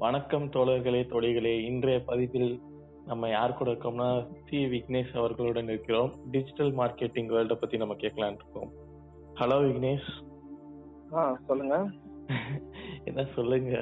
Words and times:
வணக்கம் 0.00 0.50
தோழர்களே 0.50 1.06
தோழிகளே. 1.06 1.64
இன்றைய 1.64 2.02
பதிவில் 2.04 2.60
நம்ம 3.06 3.28
யார் 3.28 3.54
கூட 3.54 3.70
இருக்கோம்னா 3.70 4.26
சி. 4.48 4.64
விக்னேஷ் 4.66 5.16
அவர்களுடன் 5.16 5.64
இருக்கிறோம். 5.64 6.12
டிஜிட்டல் 6.30 6.74
மார்க்கெட்டிங் 6.74 7.28
வேர்ல்ட 7.28 7.54
பத்தி 7.54 7.76
நம்ம 7.76 7.94
கேட்கலான் 7.94 8.34
இருக்கோம். 8.34 8.72
ஹலோ 9.34 9.64
விக்னேஷ். 9.64 11.36
சொல்லுங்க. 11.46 11.90
என்ன 13.04 13.24
சொல்லுங்க? 13.24 13.76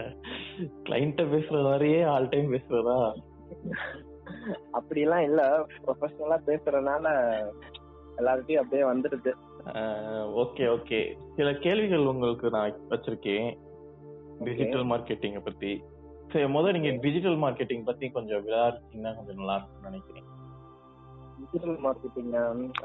கிளைண்ட்ட 0.84 1.22
பேசுற 1.22 1.62
மாதிரியே 1.62 2.02
ஆல் 2.02 2.28
டைம் 2.28 2.52
பேசுறதா? 2.52 3.14
அப்படிலாம் 4.72 5.22
இல்ல. 5.22 5.66
ப்ரொஃபஷனலா 5.86 6.38
பேசுறதுனால 6.46 7.32
எல்லார்கிட்டயும் 8.16 8.56
அப்படியே 8.56 8.88
வந்துடுது. 8.88 9.32
Okay 10.34 10.76
okay. 10.76 11.16
சில 11.36 11.54
கேள்விகள் 11.54 12.06
உங்களுக்கு 12.06 12.50
நான் 12.50 12.78
வச்சிருக்கேன். 12.88 13.56
டிஜிட்டல் 14.38 14.86
மார்க்கெட்டிங்க 14.86 15.40
பத்தி. 15.44 15.82
சரி 16.32 16.46
முதல்ல 16.54 16.74
நீங்க 16.76 16.90
டிஜிட்டல் 17.04 17.38
மார்க்கெட்டிங் 17.44 17.84
பத்தி 17.84 18.06
கொஞ்சம் 18.16 18.42
விளையாடுறீங்கன்னா 18.46 19.12
கொஞ்சம் 19.18 19.38
நல்லா 19.40 19.54
இருக்கும்னு 19.58 19.88
நினைக்கிறேன். 19.90 20.26
டிஜிட்டல் 21.40 21.78
மார்க்கெட்டிங் 21.84 22.32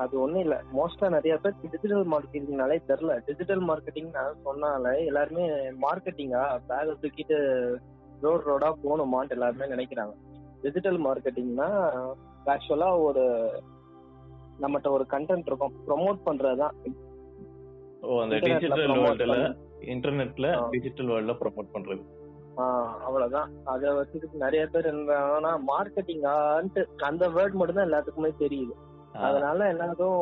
அது 0.04 0.13
ஒண்ணும் 0.22 0.44
இல்ல. 0.45 0.55
மோஸ்டா 0.77 1.08
நிறைய 1.09 1.34
பேர் 1.38 1.59
டிஜிட்டல் 1.63 2.05
மார்க்கெட்டிங்னாலே 2.13 2.77
தெரியல. 2.90 3.13
டிஜிட்டல் 3.27 3.63
மார்க்கெட்டிங் 3.70 4.12
சொன்னாலே 4.45 4.94
எல்லாருமே 5.09 5.45
மார்க்கெட்டிங்கா 5.85 6.44
பேக 6.70 6.95
தூக்கிட்டு 7.02 7.38
ரோட் 8.21 8.48
ரோடா 8.49 8.70
போகணுமான்ட்டு 8.84 9.35
எல்லாருமே 9.38 9.68
நினைக்கிறாங்க. 9.73 10.13
டிஜிட்டல் 10.63 10.99
மார்க்கெட்டிங்னா 11.07 11.70
ஆக்சுவலா 12.54 12.90
ஒரு 13.07 13.23
நம்மகிட்ட 14.60 14.90
ஒரு 14.98 15.05
கண்டென்ட் 15.13 15.49
இருக்கும். 15.49 15.76
ப்ரொமோட் 15.88 16.26
பண்றதுதான் 16.27 16.76
ஓ 18.04 18.20
அந்த 18.23 18.35
டிஜிட்டல் 18.46 18.94
வேர்ல்டுல 18.98 19.35
இன்டர்நெட்ல. 19.94 20.48
டிஜிட்டல் 20.71 21.10
வேர்ல்ட்ல 21.12 21.35
ப்ரோமோட் 21.41 21.73
பண்றது. 21.76 22.04
அவ்வளவுதான். 23.05 23.52
அத 23.71 23.93
வச்சுட்டு 23.98 24.43
நிறைய 24.45 24.63
பேர் 24.73 24.89
என்னன்னா 24.91 25.52
மார்க்கெட்டிங்கான்ட்டு 25.71 26.82
அந்த 27.10 27.27
வேர்ட் 27.37 27.57
மட்டும் 27.60 27.77
தான் 27.77 27.87
எல்லாத்துக்குமே 27.90 28.32
தெரியுது. 28.43 28.73
அதனால 29.27 29.68
எல்லாரும் 29.73 30.21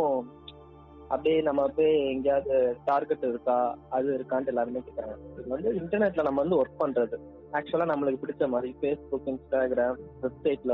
அப்படியே 1.14 1.42
நம்ம 1.48 1.62
போய் 1.78 1.94
எங்கேயாவது 2.12 2.56
டார்கெட் 2.86 3.26
இருக்கா 3.30 3.56
அது 3.90 4.08
இருக்கான்ட்டு 4.18 4.52
எல்லாருமே 4.54 4.82
கேட்கறாங்க 4.86 5.18
இது 5.40 5.50
வந்து 5.54 5.72
இன்டர்நெட்ல 5.80 6.26
நம்ம 6.28 6.42
வந்து 6.44 6.60
ஒர்க் 6.62 6.82
பண்றது. 6.84 7.18
ஆக்சுவலா 7.58 7.88
நம்மளுக்கு 7.92 8.22
பிடிச்ச 8.22 8.48
மாதிரி 8.54 8.70
ஃபேஸ்புக் 8.80 9.28
இன்ஸ்டாகிராம் 9.32 9.98
வெப்சைட்ல 10.22 10.74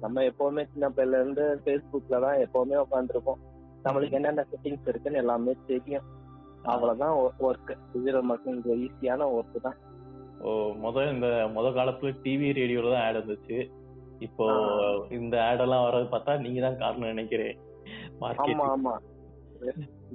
நம்ம 0.00 0.24
எப்பவுமே 0.30 0.64
சின்ன 0.72 0.88
பிள்ளைல 0.88 1.20
இருந்து 1.20 1.46
ஃபேஸ்புக்ல 1.62 2.20
தான் 2.26 2.42
எப்பவுமே 2.46 2.76
உட்காந்துருப்போம் 2.84 3.40
நம்மளுக்கு 3.86 4.18
என்னென்ன 4.20 4.44
செட்டிங்ஸ் 4.50 4.90
இருக்குன்னு 4.90 5.22
எல்லாமே 5.22 5.54
தெரியும். 5.72 6.06
அவ்வளவுதான் 6.72 7.16
ஒர்க் 7.46 7.72
டிஜிட்டல் 7.92 8.28
மார்க்கெட்டிங் 8.28 8.84
ஈஸியான 8.84 9.26
ஒர்க் 9.38 9.58
தான். 9.66 9.78
முத 10.84 11.04
இந்த 11.14 11.28
முத 11.56 11.66
காலத்துல 11.78 12.12
டிவி 12.24 12.48
ரேடியோல 12.58 12.92
தான் 12.94 13.04
ஆட் 13.06 13.18
இருந்துச்சு. 13.18 13.58
இப்போ. 14.26 14.46
இந்த 15.18 15.34
ஆட் 15.48 15.62
எல்லாம் 15.64 15.84
வர்றது 15.86 16.06
பார்த்தா 16.14 16.34
நீங்க 16.44 16.60
தான் 16.66 16.80
காரணம் 16.82 17.12
நினைக்கிறேன். 17.14 17.56
ஆமா 18.44 18.66
ஆமா. 18.74 18.94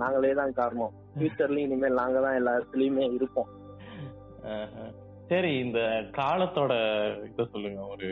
நாங்களே 0.02 0.34
தான் 0.42 0.58
காரணம். 0.60 0.94
ஃபியூச்சர்லயும் 1.16 1.68
இனிமேல் 1.68 2.00
நாங்க 2.02 2.18
தான் 2.26 2.38
எல்லா 2.40 2.52
இடத்துலயுமே 2.58 3.06
இருப்போம். 3.18 3.50
சரி 5.32 5.52
இந்த 5.66 5.80
காலத்தோட 6.20 6.74
இத 7.30 7.46
சொல்லுங்க. 7.54 7.82
ஒரு 7.94 8.08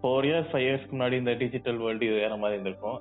ஃபோர் 0.00 0.26
இயர்ஸ் 0.28 0.50
ஃபைவ் 0.50 0.66
இயர்ஸ்க்கு 0.66 0.94
முன்னாடி 0.96 1.16
இந்த 1.22 1.32
டிஜிட்டல் 1.42 1.80
வேர்ல்டு 1.84 2.08
இது 2.08 2.16
வேற 2.24 2.34
மாதிரி 2.42 2.56
இருந்திருக்கும். 2.56 2.98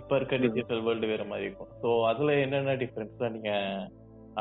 இப்ப 0.00 0.16
இருக்க. 0.18 0.36
டிஜிட்டல் 0.46 0.82
வேர்ல்டு 0.86 1.12
வேற 1.12 1.24
மாதிரி 1.30 1.46
இருக்கும். 1.48 1.70
ஸோ 1.82 1.88
அதுல 2.10 2.34
என்னென்ன 2.44 2.74
டிஃபரன்ஸ் 2.82 3.22
தான் 3.22 3.34
நீங்க 3.36 3.52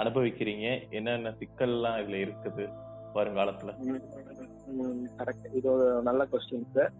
அனுபவிக்கிறீங்க? 0.02 0.68
என்னென்ன 0.98 1.34
சிக்கல்லாம் 1.42 2.00
இதுல 2.04 2.18
இருக்குது? 2.26 2.66
வருங்காலத்துல? 3.20 3.72
கரெக்ட் 5.20 5.48
இது 5.60 5.68
ஒரு 5.76 5.88
நல்ல 6.08 6.22
கொஸ்டின் 6.32 6.72
சார் 6.78 6.94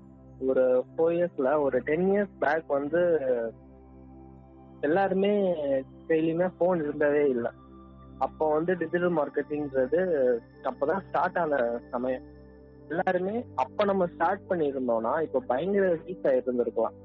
ஒரு 0.50 0.64
ஃபோர் 0.90 1.14
இயர்ஸ்ல 1.18 1.50
ஒரு 1.66 1.78
டென் 1.90 2.08
இயர்ஸ் 2.14 2.34
பேக் 2.44 2.74
வந்து 2.78 3.02
எல்லாருமே 4.88 5.34
டெய்லியுமே 6.10 6.48
ஃபோன் 6.56 6.84
இருந்தவே 6.86 7.24
இல்லை. 7.36 7.52
அப்போ 8.26 8.46
வந்து 8.56 8.72
டிஜிட்டல் 8.82 9.16
மார்க்கெட்டிங்கிறது 9.20 10.02
அப்பதான் 10.70 11.04
ஸ்டார்ட் 11.08 11.40
ஆன 11.44 11.56
சமயம். 11.94 12.26
எல்லாருமே 12.92 13.36
அப்ப 13.64 13.86
நம்ம 13.90 14.06
ஸ்டார்ட் 14.14 14.44
பண்ணியிருந்தோம்னா 14.50 15.14
இப்போ 15.26 15.40
பயங்கர 15.52 15.88
ரீச் 16.04 16.28
ஆயிருந்திருக்கலாம். 16.32 16.98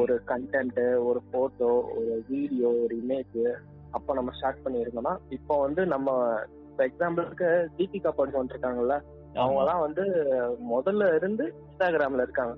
ஒரு 0.00 0.14
கண்டென்ட் 0.30 0.80
ஒரு 1.08 1.20
போட்டோ 1.32 1.70
ஒரு 1.98 2.14
வீடியோ 2.30 2.70
ஒரு 2.84 2.94
இமேஜ் 3.02 3.38
அப்ப 3.96 4.14
நம்ம 4.18 4.32
ஸ்டார்ட் 4.38 4.64
பண்ணியிருந்தோம்னா 4.64 5.14
இப்போ 5.36 5.54
வந்து 5.66 5.82
நம்ம 5.92 6.16
எக்ஸாம்பிளுக்கு 6.78 7.68
தீபிகா 7.78 8.10
படுகோன் 8.16 8.48
இருக்காங்கல்ல 8.48 8.96
அவங்க 9.34 9.58
ஆமா. 9.58 9.60
எல்லாம் 9.60 9.80
வந்து 9.80 10.02
முதல்ல 10.74 11.14
இருந்து 11.14 11.54
இன்ஸ்டாகிராம்ல 11.60 12.22
இருக்காங்க. 12.22 12.54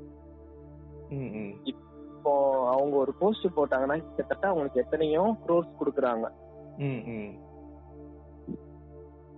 இப்போ 1.64 2.32
அவங்க 2.66 2.96
ஒரு 2.96 3.12
போஸ்ட் 3.18 3.56
போட்டாங்கன்னா 3.56 3.96
கிட்டத்தட்ட 3.96 4.48
அவங்களுக்கு 4.48 4.80
எத்தனையோ 4.80 5.36
க்ரோர்ஸ் 5.46 5.78
கொடுக்குறாங்க. 5.80 6.26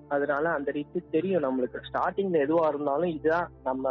அதனால 0.09 0.49
அந்த 0.51 0.73
ரீச் 0.73 1.11
தெரியும் 1.11 1.43
நம்மளுக்கு 1.43 1.79
ஸ்டார்டிங்ல 1.89 2.39
எதுவா 2.39 2.69
இருந்தாலும் 2.69 3.09
இதுதான் 3.09 3.49
நம்ம 3.63 3.85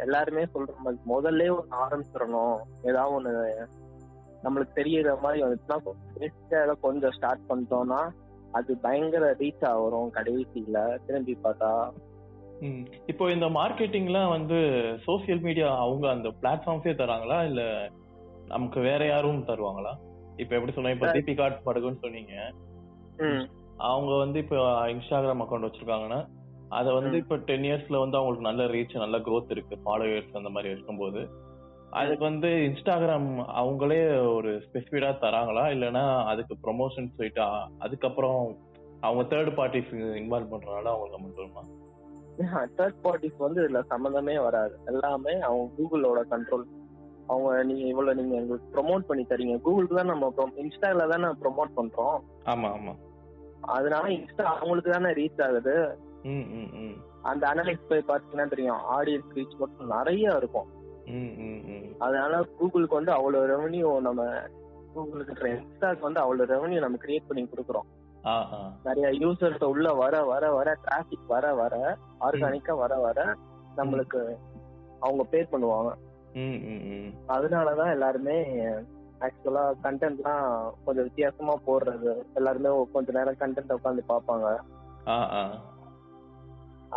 எல்லாருமே 0.00 0.44
சொல்ற 0.44 0.76
மாதிரி 0.78 1.00
முதல்ல 1.06 1.48
ஒன்று 1.48 1.76
ஆரம்பிச்சிடணும் 1.76 2.58
ஏதாவது 2.84 3.14
ஒண்ணு 3.14 3.32
நம்மளுக்கு 4.42 4.72
தெரியற 4.76 5.20
மாதிரி 5.20 5.42
வந்துச்சுன்னா 5.42 6.74
கொஞ்சம் 6.80 7.10
ஸ்டார்ட் 7.10 7.48
பண்ணிட்டோம்னா 7.48 8.00
அது 8.52 8.76
பயங்கர 8.76 9.34
ரீச் 9.38 9.64
ஆகும் 9.64 10.14
கடைசியில. 10.14 10.78
திரும்பி 11.06 11.38
பார்த்தா. 11.44 11.72
இப்போ 13.06 13.24
இந்த 13.30 13.46
மார்க்கெட்டிங்லாம் 13.46 14.28
வந்து 14.28 14.58
சோசியல் 15.06 15.40
மீடியா 15.40 15.68
அவங்க 15.76 16.04
அந்த 16.10 16.28
பிளாட்ஃபார்ம்ஸே 16.42 16.92
தராங்களா? 17.00 17.38
இல்ல 17.44 17.62
நமக்கு 18.46 18.80
வேற 18.80 19.06
யாரும் 19.06 19.46
தருவாங்களா? 19.46 19.92
இப்ப 20.36 20.54
எப்படி 20.54 20.72
சொன்னா 20.72 20.90
இப்ப. 20.90 21.06
தீபிகா 21.06 21.46
படுகுன்னு 21.66 22.02
சொன்னீங்க. 22.04 22.34
அவங்க 23.90 24.12
வந்து 24.16 24.38
இப்போ 24.38 24.56
இன்ஸ்டாகிராம் 24.86 25.42
அக்கௌண்ட் 25.44 25.66
வச்சிருக்காங்கன்னா 25.68 26.20
அதை 26.68 26.90
வந்து. 26.92 27.16
இப்போ 27.16 27.36
டென் 27.48 27.62
இயர்ஸ்ல 27.62 28.02
வந்து 28.04 28.18
அவங்களுக்கு 28.18 28.48
நல்ல 28.50 28.62
ரீச் 28.74 29.02
நல்ல 29.04 29.18
growth 29.18 29.50
இருக்கு. 29.50 29.76
ஃபாலோவர்ஸ் 29.84 30.36
அந்த 30.40 30.48
மாதிரி 30.48 30.72
இருக்கும்போது. 30.72 31.22
அதுக்கு 31.92 32.24
வந்து 32.24 32.46
இன்ஸ்டாகிராம் 32.46 33.46
அவங்களே 33.54 34.24
ஒரு 34.34 34.62
ஸ்பெசிஃபிடா 34.66 35.10
தராங்களா? 35.20 35.64
இல்லைன்னா 35.66 36.24
அதுக்கு 36.24 36.56
ப்ரொமோஷன் 36.62 37.16
போயிட்டு 37.16 37.42
அதுக்கப்புறம் 37.78 38.56
அவங்க 39.00 39.36
தேர்ட் 39.36 39.54
பார்ட்டிஸ் 39.56 39.92
இன்வால்வ் 39.92 40.52
பண்றதுனால 40.52 40.90
அவங்களுக்கு 40.92 41.18
அமௌண்ட் 41.20 41.40
வருமா 41.42 41.64
தேர்ட் 42.78 43.00
பார்ட்டிஸ் 43.02 43.36
வந்து 43.36 43.62
இதுல 43.62 43.80
சம்மந்தமே 43.90 44.42
வராது. 44.42 44.78
எல்லாமே 44.86 45.40
அவங்க 45.40 45.74
கூகுளோட 45.78 46.20
கண்ட்ரோல் 46.30 46.66
அவங்க 47.26 47.62
நீங்க 47.62 47.84
இவ்வளவு 47.86 48.22
நீங்க 48.22 48.36
எங்களுக்கு 48.36 48.72
ப்ரோமோட் 48.74 49.00
பண்ணி 49.00 49.24
தரீங்க. 49.24 49.60
கூகுளுக்கு 49.60 49.94
தான் 49.94 50.06
நம்ம 50.06 50.32
இன்ஸ்டால 50.56 51.08
தானே 51.08 51.26
ப்ரோமோட் 51.26 51.76
பண்றோம். 51.76 52.16
ஆமா 52.44 52.68
ஆமா. 52.68 52.94
அதனால 53.60 54.08
இன்ஸ்டா 54.08 54.42
அவங்களுக்கு 54.42 54.90
தானே 54.90 55.08
ரீச் 55.08 55.42
ஆகுது. 55.42 55.98
ம் 56.22 56.46
ம் 56.50 56.70
ம். 56.74 56.96
அந்த 57.22 57.46
அனலிக்ஸ் 57.48 57.88
போய் 57.88 58.08
பாத்தீங்கன்னா 58.08 58.48
தெரியும். 58.48 58.80
ஆடியன்ஸ் 58.90 59.34
ரீச் 59.34 59.56
மட்டும் 59.58 59.86
நிறைய 59.86 60.36
இருக்கும். 60.36 60.70
அதனால 62.04 62.40
கூகுளுக்கு 62.58 62.98
வந்து 62.98 63.12
அவ்வளவு 63.16 63.50
ரெவன்யூ 63.52 63.88
நம்ம 64.08 64.22
கூகுளுக்கு 64.94 65.50
இன்ஸ்டாக்கு 65.56 66.06
வந்து 66.06 66.22
அவ்வளவு 66.24 66.50
ரெவன்யூ 66.52 66.78
நம்ம 66.84 66.98
கிரியேட் 67.04 67.28
பண்ணி 67.28 67.42
கொடுக்குறோம். 67.44 67.88
நிறைய 68.86 69.08
யூசர்ஸ் 69.22 69.64
உள்ள 69.72 69.88
வர 70.00 70.14
வர 70.30 70.44
வர 70.56 70.68
டிராபிக் 70.84 71.32
வர 71.34 71.46
வர 71.60 71.74
ஆர்கானிக்கா 72.26 72.74
வர 72.82 72.94
வர 73.06 73.18
நம்மளுக்கு 73.78 74.20
அவங்க 75.04 75.22
பே 75.32 75.40
பண்ணுவாங்க. 75.52 75.92
அதனாலதான் 77.34 77.94
எல்லாருமே 77.96 78.36
ஆக்சுவலா 79.26 79.64
கண்டென்ட்லாம் 79.84 80.46
கொஞ்சம் 80.84 81.06
வித்தியாசமா 81.08 81.54
போடுறது. 81.66 82.12
எல்லாருமே 82.38 82.70
கொஞ்ச 82.94 83.08
நேரம் 83.18 83.40
கண்டென்ட் 83.42 83.76
உட்காந்து 83.78 84.04
ஆ 85.12 85.14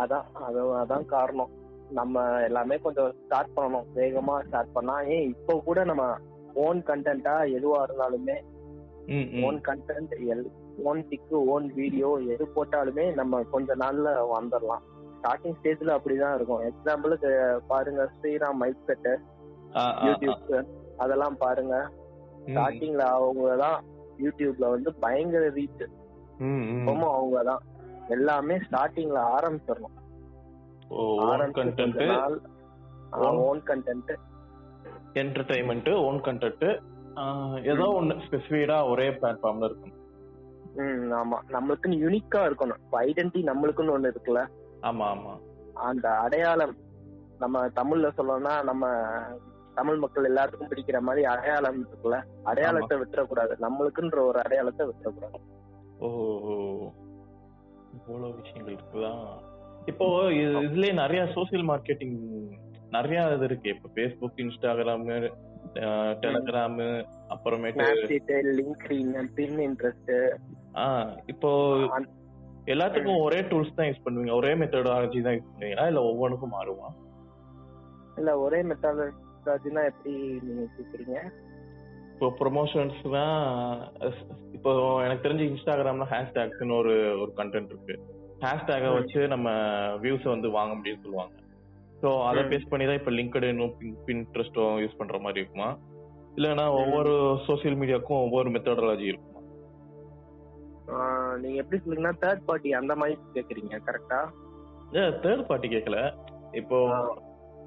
அதான் 0.02 0.26
அது 0.46 0.60
அதான் 0.80 1.06
காரணம். 1.12 1.52
நம்ம 1.90 2.22
எல்லாமே 2.40 2.76
கொஞ்சம் 2.84 3.10
ஸ்டார்ட் 3.24 3.54
பண்ணணும். 3.56 3.86
வேகமா 3.94 4.34
ஸ்டார்ட் 4.46 4.72
பண்ணா 4.72 4.94
ஏன் 5.14 5.26
இப்போ 5.32 5.54
கூட 5.68 5.84
நம்ம 5.84 6.04
ஓன் 6.64 6.80
கண்டென்ட்டா 6.88 7.34
எதுவா 7.56 7.80
இருந்தாலுமே 7.86 8.36
ஓன் 9.46 9.58
கண்டென்ட் 9.68 10.14
எல் 10.32 10.46
ஓன் 10.88 11.02
பிக்கு 11.08 11.36
ஓன் 11.52 11.66
வீடியோ 11.74 12.08
எது 12.34 12.44
போட்டாலுமே 12.56 13.04
நம்ம 13.14 13.42
கொஞ்ச 13.54 13.74
நாள்ல 13.82 14.08
வந்துடலாம் 14.32 14.84
ஸ்டார்டிங் 15.18 15.56
ஸ்டேஜ்ல 15.58 15.94
அப்படிதான் 15.96 16.34
இருக்கும். 16.34 16.64
எக்ஸாம்பிளுக்கு 16.70 17.30
பாருங்க 17.66 18.02
ஸ்ரீராம் 18.16 18.60
மைக் 18.62 18.86
செட்டு. 18.88 19.12
யூடியூப் 20.06 20.50
அதெல்லாம் 20.96 21.36
பாருங்க. 21.44 21.76
ஸ்டார்டிங்ல 22.48 23.04
அவங்க 23.16 23.54
தான் 23.64 23.78
யூடியூப்ல 24.24 24.66
வந்து 24.74 24.90
பயங்கர 25.04 25.46
ரீச் 25.56 25.86
அவங்க 27.16 27.42
தான் 27.50 27.62
எல்லாமே 28.08 28.56
ஸ்டார்டிங்ல 28.66 29.20
ஆரம்பிச்சிடணும். 29.36 29.96
Own 30.88 31.40
content 31.40 32.38
own 33.10 33.62
content 33.66 34.14
entertainment 35.14 36.04
own 36.04 36.20
content 36.20 36.80
ஏதோ 37.64 37.92
ஒன்னு 37.92 38.14
ஸ்பெசிஃபைடா 38.14 38.90
ஒரே 38.90 39.08
பிளாட்ஃபார்ம்ல 39.10 39.64
இருக்கும். 39.64 39.94
ம் 40.74 41.12
ஆமா. 41.12 41.38
நம்மளுக்குன்னு 41.48 42.00
யூனிக்கா 42.04 42.46
இருக்கணும். 42.46 42.82
ஐடென்டி 42.92 43.42
நம்மளுக்குன்னு 43.42 43.94
ஒண்ணு 43.96 44.12
இருக்குல்ல? 44.12 44.48
ஆமா 44.82 45.06
ஆமா. 45.14 45.40
அந்த 45.74 46.10
அடையாளம் 46.10 46.76
நம்ம 47.38 47.66
தமிழ்ல 47.66 48.08
சொல்லணும்னா 48.16 48.62
நம்ம 48.62 48.88
தமிழ் 49.74 49.96
மக்கள் 49.96 50.34
எல்லாத்துக்கும் 50.34 50.70
பிடிக்கிற 50.70 51.00
மாதிரி 51.00 51.24
அடையாளம் 51.24 51.86
இருக்குல்ல? 51.86 52.22
அடையாளத்தை 52.42 52.98
விட்டுறக்கூடாது. 52.98 53.56
நம்மளுக்குன்ற 53.60 54.26
ஒரு 54.26 54.38
அடையாளத்தை 54.38 54.86
விட்டுறக்கூடாது. 54.86 55.40
ஓ. 55.98 56.08
இவ்வளவு 57.92 58.34
விஷயங்கள் 58.34 58.74
இருக்குதா? 58.74 59.44
இப்போ 59.86 60.06
இது- 60.32 60.60
இதுலயே 60.60 60.92
நிறைய 60.92 61.22
சோசியல் 61.34 61.66
மார்க்கெட்டிங் 61.66 62.16
நிறைய 62.90 63.32
இது 63.34 63.44
இருக்கு. 63.44 63.68
இப்போ 63.68 63.88
ஃபேஸ்புக் 63.94 64.40
இன்ஸ்டாகிராம் 64.44 65.04
டெலகிராம் 66.20 66.78
அப்புறமேட்டு 67.28 67.82
இப்போ 71.26 71.50
எல்லாத்துக்கும் 72.66 73.20
ஒரே 73.20 73.40
டூல்ஸ் 73.40 73.74
தான் 73.74 73.86
யூஸ் 73.86 74.04
பண்ணுவீங்க. 74.04 74.34
ஒரே 74.34 74.54
மெத்தடாலஜி 74.54 75.22
தான் 75.22 75.34
யூஸ் 75.34 75.50
பண்ணுவீங்களா? 75.50 75.86
இல்ல 75.86 76.02
ஒவ்வொன்றுக்கும் 76.02 76.52
மாறுமா? 76.52 76.88
இல்ல 78.16 78.38
ஒரே 78.38 78.62
மெத்தாலஜினா 78.62 79.84
எப்படி 79.84 80.14
நீங்க 80.42 80.64
கேக்குறீங்க? 80.76 81.16
இப்போ 82.12 82.32
ப்ரொமோஷன்ஸ்னா 82.40 83.24
இப்போ 84.52 84.72
எனக்கு 85.04 85.28
தெரிஞ்சு 85.28 85.46
இன்ஸ்டாகிராம்ல 85.50 86.06
ஹேஷ்டேக்ஸ்னு 86.10 86.78
ஒரு 86.78 86.94
ஒரு 87.20 87.32
கண்டென்ட் 87.36 87.72
இருக்கு. 87.72 87.96
ஹேஷ்டேகை. 88.44 88.88
வச்சு 88.96 89.20
நம்ம 89.34 89.48
வியூஸ் 90.04 90.26
வந்து 90.34 90.48
வாங்க 90.56 90.72
முடியும்னு 90.78 91.04
சொல்லுவாங்க. 91.04 91.34
ஸோ 92.00 92.08
அதை. 92.28 92.40
பேஸ் 92.50 92.70
பண்ணி 92.70 92.86
தான் 92.88 92.98
இப்போ 93.00 93.12
லிங்க்டினும் 93.18 93.74
பின்ட்ரெஸ்டும் 94.08 94.80
யூஸ் 94.82 94.98
பண்ற 94.98 95.18
மாதிரி 95.26 95.42
இருக்குமா? 95.42 95.68
இல்லைன்னா 96.38 96.64
ஒவ்வொரு 96.80 97.12
சோஷியல் 97.46 97.78
மீடியாவுக்கும் 97.80 98.22
ஒவ்வொரு 98.24 98.48
மெத்தடாலஜி 98.54 99.06
இருக்குமா? 99.12 99.32
நீங்க 101.42 101.56
எப்படி 101.62 101.78
சொல்லுங்கன்னா 101.84 102.12
தேர்ட் 102.24 102.42
பார்ட்டி 102.48 102.72
அந்த 102.80 102.92
மாதிரி 103.00 103.14
கேக்குறீங்க 103.36 103.78
கரெக்டா 103.86 104.18
தேர்ட் 105.24 105.46
பார்ட்டி 105.48 105.68
கேட்கல 105.72 105.98
இப்போ 106.60 106.76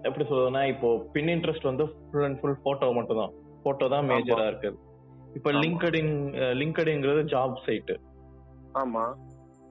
எப்படி 0.07 0.23
சொல்றதுன்னா 0.29 0.61
இப்போ 0.73 0.89
பின் 1.15 1.31
இன்ட்ரெஸ்ட் 1.33 1.69
வந்து 1.69 1.85
ஃபுல் 2.03 2.25
அண்ட் 2.27 2.39
ஃபுல் 2.41 2.61
போட்டோ 2.65 2.91
மட்டும் 2.97 3.19
தான் 3.21 3.33
போட்டோ 3.65 3.85
தான். 3.93 4.05
மேஜரா 4.09 4.45
இருக்குது. 4.51 4.77
இப்போ. 5.37 5.49
லிங்க்டின் 5.63 6.13
லிங்க்டின்ங்கிறது 6.59 7.23
ஜாப் 7.33 7.57
சைட்டு 7.65 7.95
ஆமா. 8.81 9.03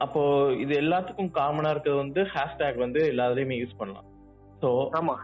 அப்போ 0.05 0.21
இது 0.63 0.73
எல்லாத்துக்கும் 0.83 1.33
காமனா 1.39 1.71
இருக்கிறது 1.75 2.03
வந்து 2.05 2.21
ஹேஷ்டேக் 2.35 2.79
வந்து 2.85 3.01
எல்லாத்துலயுமே 3.13 3.57
யூஸ் 3.63 3.79
பண்ணலாம். 3.81 4.09
ஸோ 4.63 4.69
ஆமா 4.99 5.15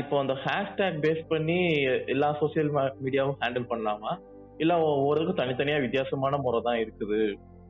இப்போ 0.00 0.14
அந்த 0.22 0.34
ஹேஷ்டேக் 0.44 0.96
பேஸ் 1.04 1.22
பண்ணி 1.32 1.58
எல்லா 2.14 2.28
சோசியல் 2.40 2.70
மீடியாவும் 3.04 3.38
ஹேண்டில் 3.42 3.68
பண்ணலாமா? 3.72 4.12
இல்ல 4.62 4.72
ஒவ்வொருக்கும் 4.86 5.40
தனித்தனியா 5.40 5.78
வித்தியாசமான 5.84 6.38
முறை 6.44 6.60
தான் 6.68 6.80
இருக்குது. 6.84 7.20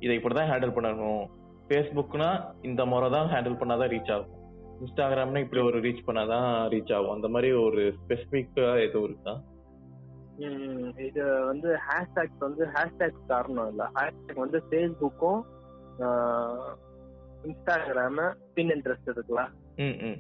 இதை 0.05 0.13
இப்படிதான் 0.19 0.51
ஹேண்டில் 0.53 0.75
பண்ணணும். 0.77 1.25
ஃபேஸ்புக்னா 1.67 2.31
இந்த 2.69 2.83
முறை 2.93 3.09
தான் 3.17 3.31
ஹேண்டில் 3.33 3.59
பண்ணாதான் 3.63 3.93
ரீச் 3.95 4.13
ஆகும். 4.15 4.35
இன்ஸ்டாகிராம்னா 4.83 5.43
இப்படி 5.45 5.63
ஒரு 5.69 5.79
ரீச் 5.87 6.07
பண்ணாதான் 6.09 6.49
ரீச் 6.75 6.93
ஆகும். 6.97 7.15
அந்த 7.17 7.29
மாதிரி 7.35 7.51
ஒரு 7.67 7.83
ஸ்பெசிபிக்கா 7.99 8.69
எதுவும் 8.87 9.07
இருக்கா? 9.09 9.35
இது 11.09 11.23
வந்து 11.51 11.69
ஹேஷ்டேக் 11.87 12.43
வந்து 12.49 12.65
ஹேஷ்டேக் 12.75 13.23
காரணம் 13.33 13.71
இல்ல. 13.73 13.85
ஹேஷ்டேக் 13.99 14.45
வந்து 14.45 14.61
ஃபேஸ்புக்கும் 14.69 15.41
இன்ஸ்டாகிராம் 17.43 18.35
பின் 18.55 18.69
இன்ட்ரெஸ்ட் 18.69 19.11
இருக்குல்ல 19.11 19.43
ம் 19.77 19.97
ம். 20.01 20.19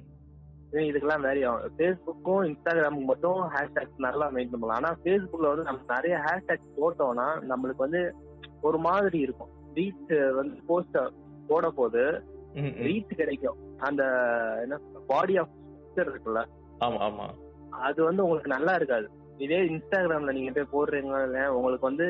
இது 0.72 0.80
இதுக்கெல்லாம் 0.80 1.44
ஆகும் 1.46 1.74
ஃபேஸ்புக்கும் 1.78 2.42
இன்ஸ்டாகிராமுக்கு 2.48 3.04
மட்டும் 3.04 3.40
ஹேஷ்டேக் 3.52 3.94
நல்லா 3.96 4.30
மெயின்டைன் 4.30 4.60
பண்ணலாம். 4.60 4.76
ஆனா 4.76 4.96
ஃபேஸ்புக்ல 5.04 5.48
வந்து 5.48 5.62
நம்ம 5.62 5.80
நிறைய 5.88 6.16
ஹேஷ்டேக் 6.26 6.80
போட்டோம்னா 6.80 7.26
நம்மளுக்கு 7.50 7.76
வந்து 7.76 8.14
ஒரு 8.62 8.78
மாதிரி 8.78 9.18
இருக்கும். 9.18 9.48
ரீச் 9.74 10.34
வந்து 10.34 10.62
போஸ்ட் 10.66 10.98
போட 11.46 11.70
போது. 11.70 12.22
ரீச் 12.54 13.14
கிடைக்கும். 13.14 13.76
அந்த 13.78 14.02
என்ன 14.62 14.78
பாடி 15.06 15.36
ஆஃப் 15.36 15.54
இருக்குல்ல? 15.96 16.40
ஆமா 16.80 16.98
ஆமா. 17.08 17.26
அது 17.70 18.04
வந்து 18.04 18.22
உங்களுக்கு 18.22 18.50
நல்லா 18.50 18.74
இருக்காது. 18.74 19.08
இதே 19.36 19.60
இன்ஸ்டாகிராம்ல 19.62 20.32
நீங்க 20.32 20.64
போய் 20.64 20.72
போடுறீங்க 20.72 21.46
உங்களுக்கு 21.46 21.86
வந்து 21.86 22.06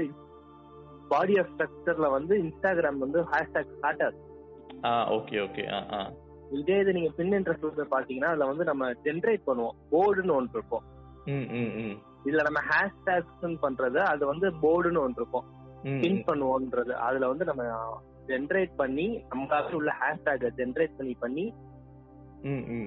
பாடி 1.08 1.38
ஆஃப் 1.38 1.46
ஸ்ட்ரக்சர்ல 1.46 2.10
வந்து 2.10 2.38
இன்ஸ்டாகிராம் 2.38 2.98
வந்து 2.98 3.22
ஹேஷ்டேக் 3.22 3.78
காட்டாது 3.82 4.18
ஆ 4.84 5.10
ஓகே 5.10 5.36
ஓகே 5.40 5.72
ஆ 5.72 5.86
ஆ. 5.92 6.10
இதே 6.50 6.78
இது 6.78 6.92
நீங்க 6.92 7.10
பின் 7.16 7.32
இன்ட்ரெஸ்ட் 7.32 7.90
பாத்தீங்கன்னா 7.90 8.24
அதுல 8.24 8.44
வந்து 8.44 8.64
நம்ம 8.64 8.90
ஜென்ரேட் 8.90 9.42
பண்ணுவோம். 9.46 9.76
போர்டுன்னு 9.90 10.32
ஒன்று 10.32 10.50
இருக்கும். 10.52 10.84
இதுல 12.24 12.42
நம்ம 12.42 12.60
ஹேஷ்டேக்ஸ் 12.68 13.58
பண்றது 13.62 13.98
அது 13.98 14.26
வந்து 14.26 14.50
போர்டுன்னு 14.50 14.98
ஒன்று 14.98 15.14
இருக்கும். 15.16 15.44
பின் 15.82 16.16
ம். 16.16 16.24
பண்ணுவோன்றது 16.26 16.90
அதுல 16.90 17.28
வந்து 17.28 17.44
நம்ம 17.44 17.62
ஜென்ரேட் 18.26 18.74
பண்ணி 18.76 19.24
நமக்காக 19.34 19.72
உள்ள 19.72 19.94
ஹேஷ்டேக் 20.00 20.52
ஜென்ரேட் 20.56 20.96
பண்ணி 20.96 21.14
பண்ணி. 21.14 21.54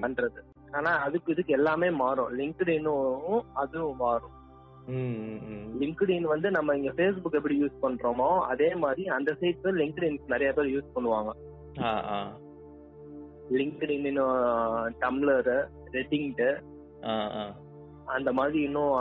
பண்றது. 0.00 0.40
ஆனா 0.72 0.90
அதுக்கு 0.90 1.32
இதுக்கு 1.32 1.52
எல்லாமே 1.52 1.90
மாறும். 1.90 2.38
லிங்க்டினும் 2.38 3.42
அதுவும் 3.52 3.96
மாறும். 3.96 4.41
லிங்க்டின் 5.80 6.26
வந்து 6.26 6.50
நம்ம 6.50 6.74
இங்க 6.76 6.90
ஃபேஸ்புக் 6.90 7.34
எப்படி 7.34 7.56
யூஸ் 7.62 7.82
பண்றோமோ 7.82 8.28
அதே 8.44 8.74
மாதிரி 8.74 9.04
அந்த 9.08 9.30
சைட்ல 9.32 9.72
லிங்க்டின் 9.80 10.18
நிறைய 10.26 10.52
பேர் 10.52 10.72
யூஸ் 10.74 10.94
பண்ணுவாங்க. 10.94 11.30
லிங்க்டின் 13.50 14.06
இன்னும் 14.06 14.36
டம்ளர் 15.00 15.52
ரெட்டிங்ட் 15.92 16.44
அந்த 18.06 18.32
மாதிரி 18.32 18.58
இன்னும் 18.62 18.94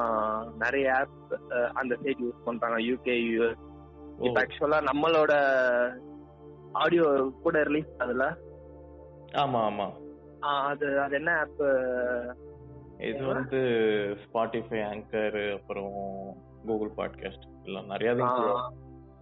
நிறைய 0.57 0.93
ஆப் 0.95 1.17
அந்த 1.73 1.93
சைட் 2.03 2.23
யூஸ் 2.23 2.45
பண்றாங்க. 2.45 2.77
யூகே 2.81 3.15
யூஎஸ் 3.27 3.61
இப்ப 4.19 4.37
ஆக்சுவலா 4.41 4.79
நம்மளோட 4.89 5.33
ஆடியோ 6.73 7.05
கூட 7.43 7.63
ரிலீஸ் 7.63 7.91
அதுல 7.97 8.25
ஆமா 9.35 9.59
ஆமா. 9.69 9.87
அது 10.69 10.87
அது 10.99 11.15
என்ன 11.15 11.31
ஆப் 11.39 11.61
இது 13.01 13.25
வந்து 13.25 13.59
ஸ்பாட்டிஃபை 14.23 14.79
ஆங்கர் 14.89 15.53
அப்புறம் 15.53 15.93
கூகுள் 16.65 16.91
பாட்காஸ்ட் 16.97 17.45
எல்லாம் 17.65 17.85
நிறைய 17.85 18.11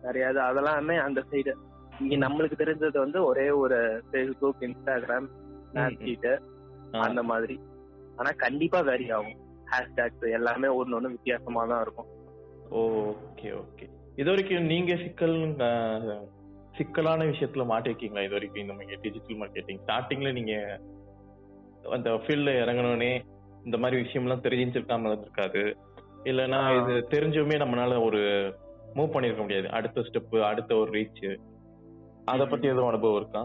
நிறைய 0.01 0.25
அதெல்லாமே 0.41 0.95
அந்த 0.99 1.23
சைடு 1.31 1.53
இங்க 1.99 2.15
நம்மளுக்கு 2.17 2.57
தெரிஞ்சது 2.57 2.97
வந்து 2.97 3.25
ஒரே 3.25 3.49
ஒரு 3.51 3.77
ஃபேஸ்புக் 4.11 4.61
இன்ஸ்டாகிராம் 4.61 5.27
ஸ்னாப்சீட் 5.65 6.27
ஆ. 6.29 6.99
அந்த 6.99 7.23
மாதிரி. 7.23 7.55
ஆனா 8.15 8.29
கண்டிப்பா 8.37 8.79
வேரி 8.81 9.09
ஆகும். 9.09 9.39
ஹேஷ்டேக்ஸ் 9.71 10.33
எல்லாமே 10.33 10.67
ஒன்னு 10.67 10.99
ஒண்ணு 10.99 11.07
வித்தியாசமா 11.07 11.65
தான் 11.65 11.81
இருக்கும். 11.81 12.09
ஓகே 12.79 13.49
ஓகே 13.55 13.85
இது 14.17 14.29
வரைக்கும் 14.29 14.65
நீங்க 14.65 14.95
சிக்கல் 14.95 15.35
சிக்கலான 16.77 17.23
விஷயத்துல 17.23 17.63
மாட்டிருக்கீங்களா? 17.69 18.23
இது 18.23 18.33
வரைக்கும் 18.33 18.63
இந்த 18.63 18.97
டிஜிட்டல் 19.01 19.39
மார்க்கெட்டிங் 19.39 19.81
ஸ்டார்டிங்ல 19.83 20.31
நீங்க 20.31 20.53
அந்த 21.91 22.09
ஃபீல்ட்ல 22.15 22.53
இறங்கணுனே 22.63 23.11
இந்த 23.69 23.81
மாதிரி 23.81 24.01
விஷயம்லாம் 24.01 24.43
தெரிஞ்சிருக்காம 24.45 25.07
இருந்திருக்காது. 25.07 25.73
இல்லைன்னா. 26.23 26.61
இது 26.81 27.07
தெரிஞ்சுமே 27.09 27.55
நம்மளால 27.55 28.05
ஒரு 28.05 28.17
மூவ் 28.95 29.09
பண்ணிருக்க 29.13 29.37
முடியாது. 29.37 29.69
அடுத்த 29.69 30.01
ஸ்டெப் 30.01 30.41
அடுத்த 30.41 30.75
ஒரு 30.75 30.91
ரீச் 30.91 31.37
அத 32.25 32.45
பத்தி 32.45 32.67
எதுவும் 32.67 32.87
அனுபவம் 32.87 33.15
இருக்கா? 33.15 33.41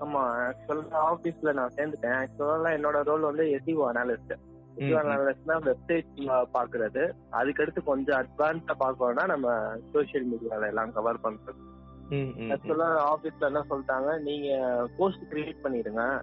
ஆமா 0.00 0.22
ஆக்சுவலா 0.48 0.98
ஆபீஸ்ல 1.10 1.52
நான் 1.52 1.72
சேர்ந்துட்டேன். 1.76 2.22
ஆக்சுவலா 2.22 2.68
என்னோட 2.76 3.02
ரோல் 3.02 3.20
வந்து 3.20 3.44
எஸ்இஓ 3.44 3.86
அனாலிஸ்ட் 3.92 4.36
ம். 4.74 4.80
அனாலிஸ்ட்னா 4.80 5.56
வெப்சைட் 5.60 6.44
பாக்குறது. 6.54 7.10
அதுக்கடுத்து 7.32 7.84
கொஞ்சம் 7.84 8.26
அட்வான்ஸா 8.26 8.72
பார்க்கணும்னா 8.80 9.26
நம்ம 9.26 9.76
சோஷியல் 9.92 10.26
மீடியால 10.32 10.66
எல்லாம் 10.66 10.92
கவர் 10.92 11.20
பண்றது. 11.20 11.66
ஆக்சுவலா 12.08 13.14
ஆபீஸ்ல 13.14 13.46
என்ன 13.46 13.64
சொல்லிட்டாங்க 13.70 14.20
நீங்க 14.20 14.50
போஸ்ட் 14.96 15.32
கிரியேட் 15.32 15.64
பண்ணிடுங்க. 15.64 16.22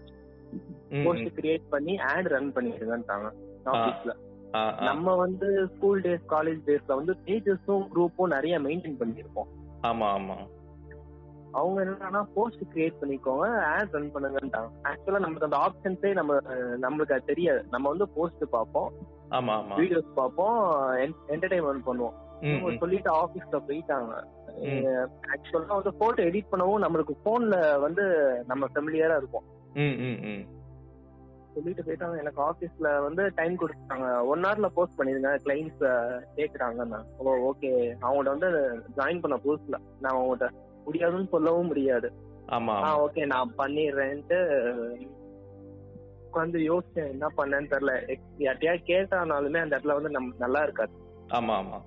போஸ்ட். 1.06 1.30
கிரியேட் 1.38 1.66
பண்ணி 1.70 1.98
ஆட் 2.12 2.28
ரன் 2.28 2.52
பண்ணிடுங்கன்ட்டாங்க 2.54 3.30
ஆபீஸ்ல. 3.66 4.14
நம்ம 4.80 5.16
வந்து 5.16 5.48
ஸ்கூல் 5.76 6.02
டேஸ் 6.02 6.26
காலேஜ் 6.30 6.62
டேஸ்ல 6.68 6.96
வந்து 6.96 7.14
பேஜஸும் 7.26 7.88
குரூப்பும் 7.94 8.28
நிறைய 8.28 8.60
மெயின்டைன் 8.60 9.00
பண்ணிருப்போம் 9.00 9.50
ஆமா 9.82 10.08
ஆமா 10.10 10.38
அவங்க 11.52 11.78
என்னன்னா 11.84 12.22
போஸ்ட் 12.34 12.64
கிரியேட் 12.72 13.00
பண்ணிக்கோங்க 13.02 13.46
ஆட் 13.74 13.94
ரன் 13.94 14.14
பண்ணுங்கன்ட்டாங்க 14.14 14.70
ஆக்சுவலா 14.84 15.20
நமக்கு 15.20 15.48
அந்த 15.50 15.58
ஆப்ஷன்ஸே 15.58 16.14
நம்ம 16.14 16.40
நம்மளுக்கு 16.78 17.14
அது 17.14 17.26
தெரியாது 17.26 17.62
நம்ம 17.72 17.90
வந்து 17.90 18.08
போஸ்ட் 18.08 18.44
பார்ப்போம் 18.50 18.90
ஆமா 19.30 19.54
ஆமா 19.54 19.76
வீடியோஸ் 19.76 20.10
பார்ப்போம் 20.14 20.58
என்டர்டைன்மெண்ட் 21.34 21.88
பண்ணுவோம். 21.88 22.18
சொல்லிட்டு 22.80 23.10
ஆபீஸ்ல 23.12 23.60
போயிட்டாங்க. 23.68 24.14
ஆக்சுவலா 25.34 25.78
வந்து 25.78 25.94
போட்டோ 25.94 26.24
எடிட் 26.24 26.52
பண்ணவும் 26.52 26.84
நம்மளுக்கு 26.86 27.14
போன்ல 27.26 27.56
வந்து 27.80 28.04
நம்ம 28.46 28.68
ஃபெமிலியரா 28.74 29.16
இருக்கும். 29.18 29.46
சொல்லிட்டு 31.54 31.84
போயிட்டாங்க. 31.84 32.18
எனக்கு 32.18 32.42
ஆபீஸ்ல 32.50 33.02
வந்து 33.04 33.32
டைம் 33.36 33.56
கொடுத்தாங்க 33.60 34.26
ஒன் 34.26 34.42
ஹவர்ல 34.42 34.66
போஸ்ட் 34.66 34.98
பண்ணிருங்க. 35.00 35.32
கிளைண்ட்ஸ் 35.46 35.84
கேக்குறாங்கன்னா. 36.38 37.00
ஓ 37.18 37.36
ஓகே 37.50 37.72
அவங்கள்ட்ட 38.02 38.36
வந்து 38.36 38.50
ஜாயின் 38.98 39.22
பண்ண 39.22 39.38
புதுசுல 39.46 39.80
நான் 40.00 40.16
அவங்கள்ட்ட 40.16 40.50
முடியாதுன்னு 40.86 41.28
சொல்லவும் 41.28 41.66
முடியாது. 41.66 42.10
ஆமா 42.48 42.74
ஓகே 43.06 43.26
நான் 43.26 43.54
பண்ணிடுறேன்ட்டு 43.58 44.40
உட்காந்து 46.28 46.60
யோசிச்சேன். 46.72 47.12
என்ன 47.14 47.28
பண்ணேன்னு 47.38 47.72
தெரியல. 47.74 47.94
யார்ட்டையா 48.40 48.74
கேட்டானாலுமே 48.92 49.60
அந்த 49.62 49.76
இடத்துல 49.76 49.94
வந்து 49.94 50.10
நம்ம 50.10 50.34
நல்லா 50.40 50.64
இருக்காது. 50.64 50.94
ஆமா 51.34 51.54
ஆமா. 51.62 51.80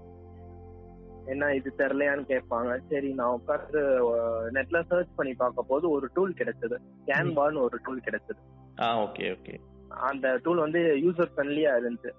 என்ன 1.32 1.50
இது 1.58 1.70
தெரியலையான்னு 1.78 2.24
கேட்பாங்க. 2.32 2.72
சரி 2.90 3.10
நான் 3.18 3.36
உட்காந்து 3.38 3.80
நெட்ல 4.56 4.78
சர்ச் 4.90 5.16
பண்ணி 5.18 5.32
பார்க்க 5.42 5.70
போது 5.72 5.84
ஒரு 5.96 6.06
டூல் 6.14 6.38
கிடைச்சது. 6.40 6.76
கேன்வான்னு 7.08 7.64
ஒரு 7.66 7.78
டூல் 7.84 8.06
கிடைச்சது. 8.06 8.40
ஓகே 9.04 9.26
ஓகே 9.34 9.54
அந்த 10.08 10.26
டூல் 10.42 10.64
வந்து 10.64 10.80
யூசர் 11.04 11.32
ஃப்ரெண்ட்லியா 11.34 11.70
இருந்துச்சு 11.80 12.10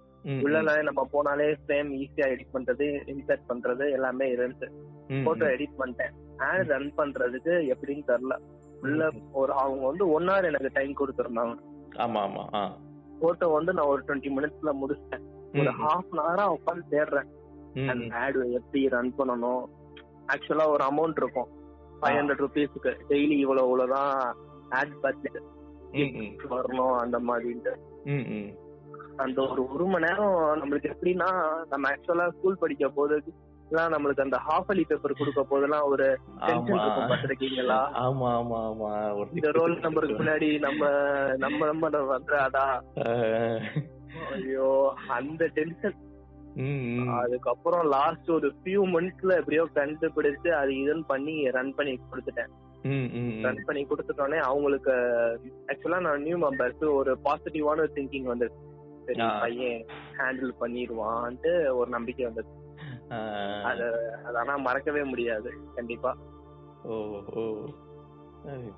உள்ள 0.43 0.61
நம்ம 0.87 1.01
போனாலே 1.13 1.45
ஃப்ரேம் 1.65 1.89
ஈஸியா 1.99 2.25
எடிட் 2.33 2.55
பண்றது 2.55 2.85
இன்சர்ட் 3.11 3.45
பண்றது 3.49 3.83
எல்லாமே 3.97 4.25
இருந்துச்சு. 4.35 4.67
போட்டோ 5.25 5.45
எடிட் 5.55 5.79
பண்ணிட்டேன். 5.79 6.15
ஆட் 6.47 6.71
ரன் 6.73 6.91
பண்றதுக்கு 6.97 7.53
எப்படின்னு 7.73 8.03
தெரியல. 8.09 8.35
உள்ள 8.83 9.07
ஒரு 9.41 9.51
அவங்க 9.61 9.83
வந்து 9.87 10.05
ஒன் 10.15 10.27
ஹவர் 10.29 10.49
எனக்கு 10.49 10.71
டைம் 10.73 10.99
கொடுத்துருந்தாங்க. 10.99 11.55
ஆமா 12.05 12.19
ஆமா 12.27 12.63
போட்டோ 13.21 13.47
வந்து 13.55 13.71
நான் 13.77 13.91
ஒரு 13.93 14.01
டுவெண்ட்டி 14.07 14.29
மினிட்ஸ்ல 14.37 14.71
முடிச்சிட்டேன். 14.81 15.25
ஒரு 15.59 15.71
ஹாஃப் 15.81 16.11
அன் 16.11 16.23
ஹவரா 16.27 16.45
உட்காந்து 16.57 16.85
தேடுறேன். 16.95 17.29
அந்த 17.91 18.15
ஆட் 18.17 18.37
எப்படி 18.57 18.81
ரன் 18.89 19.13
பண்ணணும்? 19.17 19.63
ஆக்சுவலா 20.27 20.67
ஒரு 20.69 20.83
அமௌண்ட் 20.85 21.19
இருக்கும். 21.19 21.49
ஃபைவ் 21.99 22.17
ஹண்ட்ரட் 22.17 22.43
ருபீஸ்க்கு 22.43 22.91
டெய்லி 23.09 23.37
இவ்வளவு 23.39 23.67
இவ்வளவுதான் 23.67 24.13
ஆட் 24.71 24.95
பட்ஜெட் 25.01 25.39
வரணும் 26.51 26.95
அந்த 26.99 27.17
மாதிரிட்டு 27.27 27.71
அந்த 29.19 29.37
ஒரு 29.45 29.61
ஒரு 29.67 29.85
மணி 29.87 30.05
நேரம் 30.05 30.35
நம்மளுக்கு 30.59 30.91
எப்படின்னா 30.91 31.29
நம்ம 31.69 31.85
ஆக்சுவலா 31.91 32.27
ஸ்கூல் 32.29 32.61
படிக்க 32.61 32.89
போது 32.89 33.15
எல்லாம் 33.71 33.91
நம்மளுக்கு 33.93 34.23
அந்த 34.23 34.37
ஹாஃப் 34.45 34.69
அலி 34.69 34.83
பேப்பர் 34.85 35.17
கொடுக்க 35.17 35.41
போதெல்லாம் 35.45 35.87
ஒரு 35.89 36.05
டென்ஷன் 36.45 36.77
இருக்கும் 36.77 37.11
பாத்துருக்கீங்களா 37.11 37.79
ஆமா 38.03 38.29
ஆமா 38.37 38.59
ஆமா. 38.69 38.91
இந்த 39.33 39.49
ரோல் 39.57 39.75
நம்பருக்கு 39.83 40.19
முன்னாடி 40.21 40.49
நம்ம 40.59 40.81
நம்ம 41.37 41.59
நம்ம 41.67 41.89
வந்துடாதா 42.11 42.65
ஐயோ 44.33 44.69
அந்த 45.17 45.43
டென்ஷன் 45.57 45.97
அதுக்கப்புறம் 47.17 47.85
லாஸ்ட் 47.89 48.29
ஒரு 48.31 48.47
ஃபியூ 48.55 48.81
மந்த்ஸ்ல 48.93 49.37
எப்படியோ 49.37 49.63
கண்டுபிடிச்சு 49.75 50.49
அது 50.53 50.71
இதுன்னு 50.79 51.05
பண்ணி 51.07 51.35
ரன் 51.49 51.73
பண்ணி 51.73 51.93
கொடுத்துட்டேன். 52.03 52.51
ரன் 53.43 53.65
பண்ணி 53.65 53.81
கொடுத்துட்டோன்னே 53.85 54.39
அவங்களுக்கு 54.45 54.93
ஆக்சுவலா 55.67 55.99
நான் 56.01 56.23
நியூ 56.23 56.37
மெம்பர்ஸ் 56.37 56.83
ஒரு 56.93 57.13
பாசிட்டிவான 57.25 57.87
திங்கிங் 57.95 58.23
வந்து 58.25 58.47
சரி 59.05 59.25
பையன் 59.41 59.83
ஹேண்டில் 60.17 60.53
பண்ணிடுவான்ட்டு 60.59 61.51
ஒரு 61.73 61.89
நம்பிக்கை 61.89 62.25
வந்தது 62.25 62.49
அது 63.63 63.85
ஆனா 64.41 64.55
மறக்கவே 64.65 65.03
முடியாது 65.03 65.51
கண்டிப்பா. 65.75 66.11
ஓ 66.85 66.95
ஓ. 67.35 67.43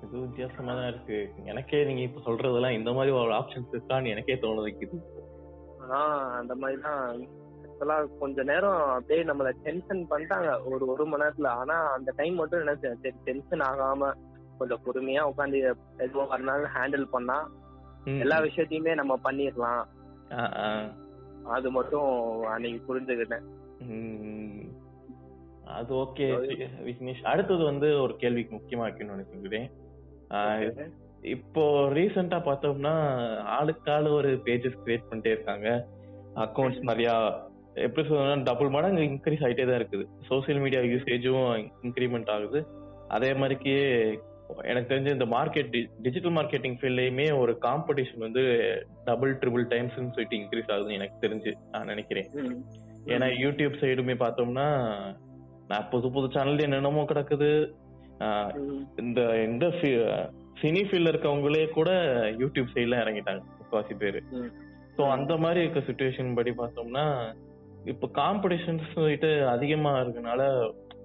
இது 0.02 0.16
வித்தியாசமா 0.20 0.72
தான் 0.72 0.88
இருக்கு. 0.88 1.18
எனக்கே 1.44 1.80
நீங்க 1.84 2.02
இப்ப 2.02 2.22
சொல்றதெல்லாம் 2.24 2.76
இந்த 2.78 2.90
மாதிரி 2.92 3.12
ஒரு 3.18 3.32
ஆப்ஷன்ஸ் 3.32 3.74
இருக்கான்னு 3.74 4.12
எனக்கே 4.14 4.36
தோண 4.36 4.62
வைக்குது 4.64 4.96
ஆஹ் 5.92 6.32
அந்த 6.38 6.54
மாதிரி 6.54 6.80
தான் 6.80 7.04
ஆக்சுவலா 7.82 8.18
கொஞ்ச 8.18 8.42
நேரம் 8.50 8.80
அப்படியே 8.96 9.22
நம்மள 9.28 9.48
டென்ஷன் 9.64 10.02
பண்ணிட்டாங்க. 10.10 10.50
ஒரு 10.70 10.84
ஒரு 10.92 11.04
மணி 11.10 11.22
நேரத்துல. 11.22 11.48
ஆனா 11.60 11.76
அந்த 11.96 12.10
டைம் 12.16 12.36
மட்டும் 12.40 12.62
நினைச்சேன். 12.62 13.00
சரி 13.02 13.16
டென்ஷன் 13.28 13.64
ஆகாம 13.70 14.10
கொஞ்சம் 14.58 14.84
பொறுமையா 14.86 15.22
உட்காந்து 15.30 15.58
எதுவும் 16.04 16.30
வரனாலும் 16.32 16.74
ஹேண்டில் 16.76 17.06
பண்ணா 17.14 17.38
எல்லா 18.22 18.38
விஷயத்தையுமே 18.46 18.92
நம்ம 19.00 19.12
பண்ணிடலாம். 19.26 19.84
அது 21.56 21.68
மட்டும் 21.76 22.10
அன்னைக்கு 22.54 22.80
புரிஞ்சுக்கிட்டேன். 22.88 23.46
அது 25.76 25.92
ஓகே 26.02 26.26
விக்னேஷ். 26.88 27.22
அடுத்தது 27.32 27.62
வந்து 27.64 27.88
ஒரு 28.02 28.14
கேள்விக்கு 28.22 28.56
முக்கியமா 28.56 28.86
வைக்கணும்னு 28.86 29.14
நினைச்சுக்கிறேன் 29.14 29.70
இப்போ 31.32 31.62
ரீசெண்டா 31.96 32.38
பார்த்தோம்னா 32.46 32.94
ஆளுக்கு 33.56 33.90
ஆளு 33.92 34.08
ஒரு 34.12 34.30
பேஜஸ் 34.46 34.80
கிரியேட் 34.84 35.08
பண்ணிட்டே 35.08 35.34
இருக்காங்க. 35.34 35.68
அக்கௌண்ட்ஸ் 36.44 36.88
நிறையா 36.90 37.14
எப்படி 37.84 38.02
சொல்லணும் 38.08 38.44
டபுள் 38.48 38.70
மடங்கு 38.74 39.02
இன்க்ரீஸ் 39.10 39.44
ஆகிட்டே 39.46 39.64
தான் 39.68 39.80
இருக்குது. 39.80 40.04
சோசியல் 40.30 40.60
மீடியா 40.64 40.82
யூசேஜும் 40.92 41.46
இன்க்ரிமெண்ட் 41.86 42.30
ஆகுது. 42.36 42.60
அதே 43.16 43.30
மாதிரிக்கே 43.40 43.78
எனக்கு 44.70 44.90
தெரிஞ்ச 44.92 45.10
இந்த 45.16 45.26
மார்க்கெட் 45.34 45.70
டிஜிட்டல் 46.04 46.34
மார்க்கெட்டிங் 46.38 46.76
ஃபீல்ட்லயுமே 46.78 47.26
ஒரு 47.42 47.52
காம்படிஷன் 47.66 48.24
வந்து 48.26 48.42
டபுள் 49.08 49.30
ட்ரிபிள் 49.42 49.64
டைம்ஸ் 49.74 49.94
சொல்லிட்டு 50.14 50.38
இன்க்ரீஸ் 50.40 50.72
ஆகுதுன்னு 50.74 50.98
எனக்கு 51.00 51.22
தெரிஞ்சு 51.24 51.52
நான் 51.74 51.90
நினைக்கிறேன். 51.92 52.28
ஏன்னா 53.14 53.28
யூடியூப் 53.44 53.78
சைடுமே 53.82 54.16
பார்த்தோம்னா 54.24 54.66
நான் 55.70 55.88
புது 55.92 56.08
புது 56.16 56.28
சேனல் 56.34 56.64
என்னென்னமோ 56.66 57.04
கிடக்குது. 57.12 57.50
இந்த 59.02 59.20
இந்த 59.46 59.66
சினி 60.60 60.82
ஃபீல்ட்ல 60.88 61.12
இருக்கவங்களே 61.12 61.64
கூட 61.78 61.90
யூடியூப் 62.42 62.74
சைட்ல 62.74 63.00
இறங்கிட்டாங்க 63.04 63.42
முக்காசி 63.60 63.94
பேரு. 64.02 64.20
ஸோ 64.96 65.02
அந்த 65.14 65.32
மாதிரி 65.44 65.60
இருக்க 65.64 65.80
சுச்சுவேஷன் 65.88 66.36
படி 66.38 66.52
பார்த்தோம்னா 66.60 67.06
இப்போ 67.84 68.06
காம்படிஷன்ஸ் 68.12 68.92
சொல்லிட்டு 68.94 69.48
அதிகமா 69.48 69.92
இருக்கனால 69.98 70.42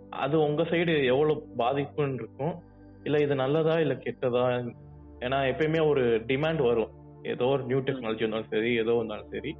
அது 0.10 0.40
உங்க 0.40 0.64
சைடு 0.64 1.06
எவ்வளவு 1.06 1.48
பாதிப்புன்னு 1.58 2.14
இருக்கும்? 2.14 2.64
இல்ல 3.04 3.18
இது 3.20 3.36
நல்லதா 3.36 3.80
இல்ல 3.80 3.94
கெட்டதா? 3.94 4.74
ஏன்னா 5.20 5.38
எப்பயுமே 5.52 5.88
ஒரு 5.88 6.24
டிமாண்ட் 6.28 6.62
வரும். 6.62 6.92
ஏதோ 7.24 7.46
ஒரு 7.46 7.64
நியூ 7.64 7.78
டெக்னாலஜி 7.78 8.24
இருந்தாலும் 8.24 8.50
சரி 8.50 8.74
ஏதோ 8.74 8.96
இருந்தாலும் 8.96 9.30
சரி. 9.30 9.56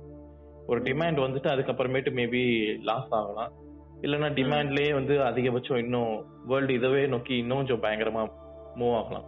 ஒரு 0.68 0.82
டிமாண்ட் 0.82 1.24
வந்துட்டு 1.26 1.50
அதுக்கப்புறமேட்டு 1.54 2.12
மேபி 2.20 2.44
லாஸ் 2.84 3.10
ஆகலாம். 3.10 3.52
இல்லைன்னா 4.02 4.30
டிமாண்ட்லயே 4.40 4.94
வந்து 4.94 5.24
அதிகபட்சம் 5.24 5.78
இன்னும் 5.78 6.12
வேர்ல்டு 6.46 6.74
இதவே 6.74 7.08
நோக்கி 7.08 7.38
இன்னும் 7.38 7.58
கொஞ்சம் 7.58 7.84
பயங்கரமா 7.84 8.24
மூவ் 8.76 8.96
ஆகலாம். 8.96 9.28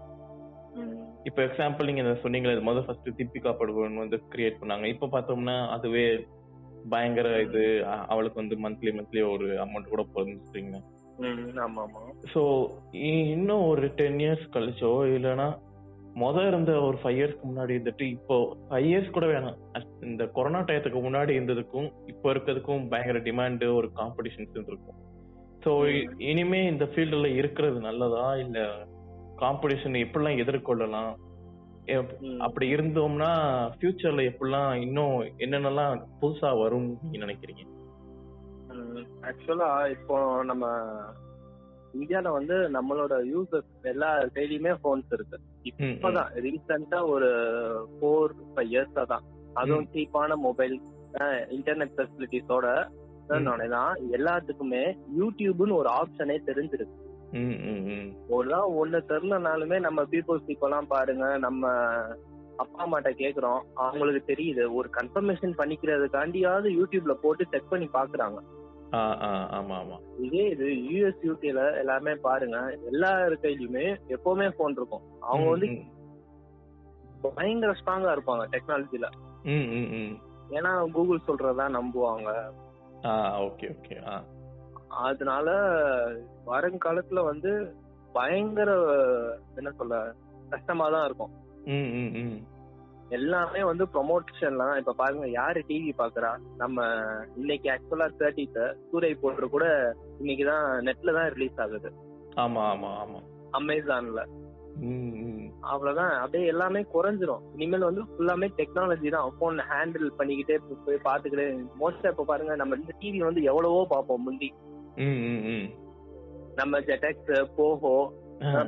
இப்போ 1.24 1.41
எக்ஸாம்பிள் 1.43 1.86
நீங்க 1.86 2.01
சொன்னீங்களே 2.01 2.62
முதல் 2.62 2.86
ஃபர்ஸ்ட் 2.86 3.10
தீபிகா 3.17 3.51
படுகோன் 3.62 3.96
வந்து 3.96 4.24
கிரியேட் 4.36 4.60
பண்ணாங்க. 4.62 4.86
இப்போ 4.86 5.08
பார்த்தோம்னா 5.08 5.67
அதுவே 5.69 6.27
பயங்கர 6.93 7.29
இது 7.48 7.63
அவளுக்கு 8.12 8.41
வந்து 8.41 8.58
மந்த்லி 8.65 8.91
மந்த்லி 8.98 9.22
ஒரு 9.34 9.48
அமௌண்ட் 9.65 9.93
கூட 9.93 10.03
போகுதுன்னு 10.13 10.46
சொல்றீங்க 10.46 10.77
ஸோ 12.34 12.41
இன்னும் 13.31 13.65
ஒரு 13.72 13.88
டென் 14.01 14.19
இயர்ஸ் 14.19 14.46
கழிச்சோ 14.53 14.91
இல்லைன்னா 15.15 15.48
முத 16.22 16.46
இருந்த 16.48 16.72
ஒரு 16.81 16.98
ஃபைவ் 17.01 17.17
இயர்ஸ்க்கு 17.17 17.50
முன்னாடி 17.50 17.74
இருந்துட்டு 17.75 18.05
இப்போ 18.15 18.36
ஃபைவ் 18.69 18.88
இயர்ஸ் 18.89 19.15
கூட 19.15 19.25
வேணாம். 19.25 19.58
இந்த 20.01 20.24
கொரோனா 20.27 20.60
டயத்துக்கு 20.60 21.00
முன்னாடி 21.05 21.31
இருந்ததுக்கும் 21.38 21.89
இப்போ 22.08 22.27
இருக்கிறதுக்கும் 22.34 22.88
பயங்கர 22.89 23.19
டிமாண்டு 23.27 23.67
ஒரு 23.75 23.89
காம்படிஷன்ஸ் 24.00 24.58
இருக்கும். 24.72 25.00
ஸோ 25.63 25.72
இனிமே 26.31 26.62
இந்த 26.67 26.86
ஃபீல்டில் 26.86 27.36
இருக்கிறது 27.39 27.79
நல்லதா 27.79 28.25
இல்ல 28.36 28.60
காம்படிஷன் 29.43 29.98
எப்படிலாம் 30.05 30.41
எதிர்கொள்ளலாம்? 30.43 31.12
அப்படி 32.39 32.67
இருந்தோம்னா 32.67 33.29
ஃபியூச்சர்ல 33.75 34.24
எப்படிலாம் 34.31 34.74
இன்னும் 34.81 35.15
என்னென்னலாம் 35.38 36.01
புதுசா 36.22 36.58
வரும் 36.58 36.88
நீங்க 37.01 37.25
நினைக்கிறீங்க? 37.25 37.63
ஆக்சுவலா 39.24 39.89
இப்போ 39.89 40.43
நம்ம 40.43 40.65
இந்தியால 41.93 42.31
வந்து 42.31 42.69
நம்மளோட 42.69 43.13
யூசர்ஸ் 43.25 43.72
எல்லா 43.84 44.10
கையிலயுமே 44.36 44.74
போன்ஸ் 44.84 45.13
இருக்கு. 45.13 45.38
இப்பதான் 45.91 46.29
ரீசெண்டா 46.36 47.08
ஒரு 47.08 47.29
ஃபோர் 47.96 48.34
ஃபைவ் 48.51 48.72
இயர்ஸா 48.74 49.05
தான் 49.05 49.25
அதுவும் 49.53 49.89
சீப்பான 49.93 50.36
மொபைல் 50.38 50.75
இன்டர்நெட் 51.50 51.96
ஃபெசிலிட்டிஸோட 51.98 52.67
தான் 53.29 53.96
எல்லாத்துக்குமே 54.12 54.84
யூடியூப்னு 55.19 55.79
ஒரு 55.81 55.89
ஆப்ஷனே 55.89 56.38
தெரிஞ்சிருக்கு. 56.46 56.98
ஒரு 58.36 58.59
ஒண்ணு 58.81 59.00
தெரிலனாலுமே 59.12 59.77
நம்ம 59.79 60.03
பீப்புள்ஸ் 60.12 60.51
இப்பெல்லாம் 60.53 60.88
பாருங்க 60.93 61.25
நம்ம 61.38 61.71
அப்பா 62.62 62.79
அம்மாட்ட 62.86 63.12
கேக்குறோம். 63.19 63.59
அவங்களுக்கு 63.83 64.21
தெரியுது 64.31 64.63
ஒரு 64.77 64.88
கன்ஃபர்மேஷன் 64.95 65.53
பண்ணிக்கிறதுக்காண்டியாவது 65.59 66.69
யூடியூப்ல 66.79 67.13
போட்டு 67.21 67.43
செக் 67.51 67.69
பண்ணி 67.69 67.88
பாக்குறாங்க. 67.93 68.39
இதே 70.25 70.43
இது 70.53 70.67
யூஎஸ் 70.88 71.21
யூகேல 71.27 71.62
எல்லாமே 71.79 72.13
பாருங்க 72.25 72.57
எல்லா 72.91 73.12
கையிலுமே 73.43 73.86
எப்பவுமே 74.15 74.48
போன் 74.59 74.77
இருக்கும். 74.79 75.05
அவங்க 75.19 75.48
வந்து 75.50 75.69
பயங்கர 77.38 77.71
ஸ்ட்ராங்கா 77.79 78.15
இருப்பாங்க 78.15 78.43
டெக்னாலஜில 78.55 79.07
ஏன்னா 80.57 80.71
கூகுள் 80.91 81.27
சொல்றதா 81.27 81.65
நம்புவாங்க. 81.77 82.29
ஓகே 83.48 83.67
ஓகே 83.75 83.95
அதனால 85.05 85.48
வருங்காலத்துல 86.51 87.23
வந்து 87.23 87.51
பயங்கர 88.13 88.69
என்ன 89.57 89.71
சொல்ல 89.71 89.95
கஷ்டமா 90.51 90.85
தான் 90.89 91.05
இருக்கும் 91.05 91.33
எல்லாமே 93.11 93.63
வந்து 93.63 93.83
ப்ரொமோஷன்லாம் 93.85 94.75
இப்ப 94.77 94.93
பாருங்க 94.93 95.27
யாரு 95.31 95.59
டிவி 95.67 95.91
பாக்குறா? 95.97 96.31
நம்ம 96.57 96.77
இன்னைக்கு 97.35 97.67
ஆக்சுவலா 97.71 98.07
தேர்ட்டித்த 98.19 98.59
சூரை 98.89 99.11
போட்டு 99.15 99.49
கூட 99.49 99.65
இன்னைக்குதான் 100.19 100.67
நெட்ல 100.87 101.13
தான் 101.13 101.33
ரிலீஸ் 101.33 101.59
ஆகுது. 101.59 101.89
ஆமா 102.37 102.63
ஆமா 102.73 102.89
ஆமா. 102.95 103.19
அமேசான்ல. 103.53 104.21
அவ்வளவுதான். 105.71 106.13
அப்படியே 106.21 106.45
எல்லாமே 106.47 106.81
குறைஞ்சிரும். 106.93 107.43
இனிமேல் 107.55 107.87
வந்து 107.89 108.03
ஃபுல்லாமே 108.09 108.47
டெக்னாலஜி 108.59 109.09
தான். 109.09 109.33
போன் 109.39 109.59
ஹேண்டில் 109.71 110.07
பண்ணிக்கிட்டே 110.17 110.57
போய் 110.85 111.05
பாத்துக்கிட்டே 111.07 111.47
மோஸ்டா 111.81 112.09
இப்ப 112.09 112.25
பாருங்க 112.25 112.55
நம்ம 112.55 112.75
இந்த 112.75 112.93
டிவி 113.01 113.21
வந்து 113.23 113.43
எவ்வளவோ 113.43 113.85
பார்ப்போம் 113.89 114.23
முந்தி. 114.23 114.51
நம்ம 116.59 116.79
ஜெடெக்ஸ் 116.87 117.31
போஹோ 117.57 117.93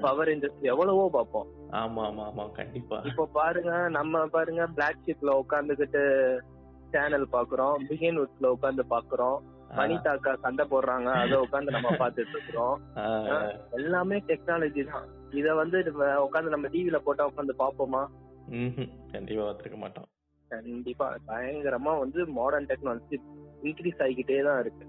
பவர் 0.03 0.29
இண்டஸ்ட்ரி 0.33 0.69
எவ்வளவோ 0.73 1.03
பார்ப்போம். 1.13 1.47
ஆமா 1.81 2.01
ஆமா 2.07 2.23
ஆமா 2.29 2.45
கண்டிப்பா. 2.57 2.97
இப்போ 3.09 3.23
பாருங்க 3.37 3.73
நம்ம 3.97 4.23
பாருங்க 4.33 4.63
பிளாக் 4.77 5.05
ஷிப்ல 5.05 5.33
உட்காந்துக்கிட்டு 5.43 6.01
சேனல் 6.93 7.27
பாக்குறோம் 7.35 7.75
பிகின் 7.89 8.19
வுட்ஸ்ல 8.21 8.51
உட்காந்து 8.55 8.85
பாக்குறோம் 8.93 9.37
வனிதா 9.77 10.13
அக்கா 10.15 10.31
சண்டை 10.45 10.63
போடுறாங்க 10.71 11.09
அதை 11.19 11.35
உட்காந்து 11.45 11.75
நம்ம 11.75 11.91
பார்த்துட்டு 12.01 12.33
இருக்கிறோம். 12.35 12.75
எல்லாமே 13.77 14.17
டெக்னாலஜி 14.29 14.83
தான். 14.89 15.05
இத 15.39 15.53
வந்து 15.61 15.77
உட்காந்து 16.25 16.53
நம்ம 16.55 16.69
டிவில 16.73 16.99
போட்டா 17.05 17.29
உட்காந்து 17.29 17.53
பாப்போமா. 17.61 18.01
கண்டிப்பா 19.13 19.43
பார்த்திருக்க 19.43 19.79
மாட்டோம். 19.83 20.09
கண்டிப்பா. 20.51 21.07
பயங்கரமா 21.29 21.93
வந்து 21.99 22.19
மாடர்ன் 22.39 22.69
டெக்னாலஜி 22.71 23.19
இன்க்ரீஸ் 23.63 24.01
ஆகிக்கிட்டே 24.05 24.41
தான் 24.49 24.61
இருக்கு. 24.63 24.85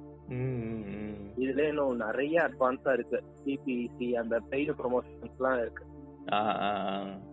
இதுல 1.43 1.69
இன்னும் 1.69 1.97
நிறைய 1.97 2.41
அட்வான்ஸா 2.43 2.93
இருக்கு. 2.93 3.23
சிபிசி 3.45 4.13
அந்த 4.13 4.41
பெய்டு 4.51 4.73
ப்ரொமோஷன்ஸ் 4.83 5.37
எல்லாம் 5.39 5.59
இருக்கு. 5.59 5.85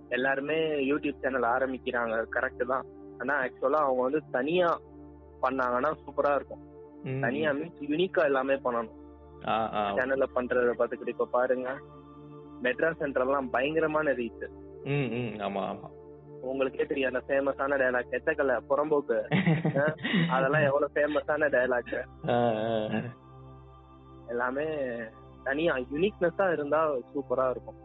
எல்லாருமே 0.10 0.58
யூடியூப் 0.92 1.20
சேனல் 1.22 1.44
ஆரம்பிக்கிறாங்க. 1.44 2.26
கரெக்ட் 2.36 2.66
தான். 2.68 2.86
ஆனா 3.18 3.44
ஆக்சுவலா 3.44 3.82
அவங்க 3.86 4.02
வந்து 4.02 4.22
தனியா 4.32 4.70
பண்ணாங்கன்னா 5.42 5.92
சூப்பரா 6.04 6.36
இருக்கும். 6.36 6.64
தனியா 7.22 7.52
மீன்ஸ் 7.52 7.82
யூனிக்கா 7.82 8.24
எல்லாமே 8.24 8.54
பண்ணணும். 8.54 8.96
சேனல்ல 9.98 10.26
பண்றத 10.36 10.72
பாத்துக்கிட்டு 10.80 11.08
இப்ப 11.08 11.26
பாருங்க. 11.26 11.70
மெட்ராஸ் 12.64 13.02
சென்டர்லாம் 13.02 13.50
பயங்கரமான 13.50 14.12
ரீச். 14.12 14.46
ஆமா 15.40 15.62
ஆமா. 15.72 15.88
உங்களுக்கே 16.42 16.86
தெரியும் 16.86 17.14
அந்த 17.14 17.22
ஃபேமஸான 17.28 17.78
டயலாக் 17.78 18.18
எத்தக்கல? 18.18 18.60
புறம்போக்கு. 18.70 19.18
அதெல்லாம் 20.36 20.64
எவ்வளவு 20.64 20.92
ஃபேமஸான 20.94 21.50
டயலாக். 21.56 21.96
எல்லாமே 24.30 24.66
தனியா 25.44 25.74
யூனிக்னஸா 25.92 26.46
இருந்தா 26.52 26.80
சூப்பரா 27.12 27.46
இருக்கும். 27.50 27.80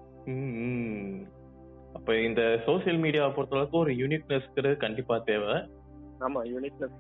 அப்ப 1.97 2.17
இந்த 2.21 2.43
சோசியல் 2.67 3.01
மீடியாவை 3.05 3.31
பொறுத்தளவுக்கு 3.35 3.77
ஒரு 3.79 3.93
யூனிக்னஸ்ங்கிறது 3.93 4.77
கண்டிப்பா 4.77 5.17
தேவை. 5.31 5.55
ஆமா 6.21 6.41
யூனிக்னஸ் 6.53 6.97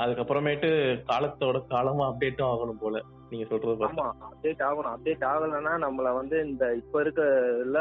அதுக்கப்புறமேட்டு 0.00 0.68
காலத்தோட 1.08 1.58
காலமா 1.66 2.04
அப்டேட்டும் 2.08 2.50
ஆகணும் 2.50 2.82
போல 2.82 2.98
நீங்க 3.30 3.44
சொல்றது 3.48 3.86
ஆமா 3.88 4.06
அப்டேட் 4.28 4.62
ஆகணும். 4.68 4.92
அப்டேட் 4.94 5.24
ஆகலைன்னா 5.30 5.72
நம்மள 5.84 6.12
வந்து 6.14 6.36
இந்த 6.48 6.64
இப்ப 6.74 7.02
இருக்கல. 7.04 7.80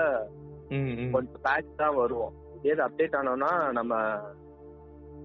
கொஞ்சம் 1.13 1.43
பேட்ச் 1.45 1.79
தான் 1.81 1.95
வருவோம். 1.95 2.33
இதே 2.57 2.81
அப்டேட் 2.87 3.17
ஆனோம்னா 3.19 3.51
நம்ம 3.77 3.93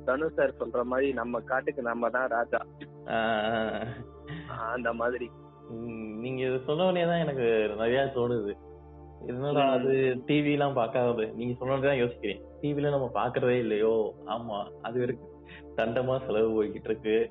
தனு 0.07 0.27
சார் 0.37 0.59
சொல்ற 0.61 0.81
மாதிரி 0.85 1.09
நம்ம 1.21 1.41
காட்டுக்கு 1.51 1.83
நம்ம 1.83 2.11
தான் 2.17 2.29
ராஜா. 2.37 2.61
அந்த 4.75 4.93
மாதிரி. 5.01 5.29
நீங்க 6.23 6.47
இதை 6.47 6.59
சொன்னோடனே 6.67 7.05
தான் 7.05 7.19
எனக்கு 7.19 7.47
நிறைய 7.77 8.13
தோணுது. 8.15 8.53
என்னடா 9.27 9.71
அது 9.71 10.23
டிவி 10.27 10.53
எல்லாம் 10.53 10.75
பார்க்காதது. 10.75 11.33
நீங்க 11.35 11.55
சொன்னதான் 11.61 11.97
யோசிக்கிறேன். 11.97 12.43
டிவில 12.63 12.91
நம்ம 12.91 13.11
பாக்குறதே 13.15 13.59
இல்லையோ? 13.59 14.15
ஆமா 14.25 14.67
அது 14.83 15.03
இருக்கு 15.03 15.27
தண்டமா 15.77 16.27
செலவு 16.27 16.55
போய்கிட்டு 16.57 16.85
இருக்கு 16.85 17.31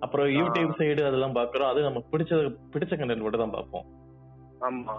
அப்புறம் 0.00 0.26
யூடியூப் 0.26 0.78
சைடு 0.78 1.02
அதெல்லாம் 1.04 1.34
பாக்குறோம் 1.34 1.68
அது 1.68 1.80
நமக்கு 1.82 2.18
பிடிச்ச 2.18 2.34
பிடிச்ச 2.74 2.92
கண்டென்ட் 2.96 3.22
மட்டும் 3.22 3.40
தான் 3.40 3.50
பார்ப்போம். 3.50 3.86
ஆமா. 4.60 4.94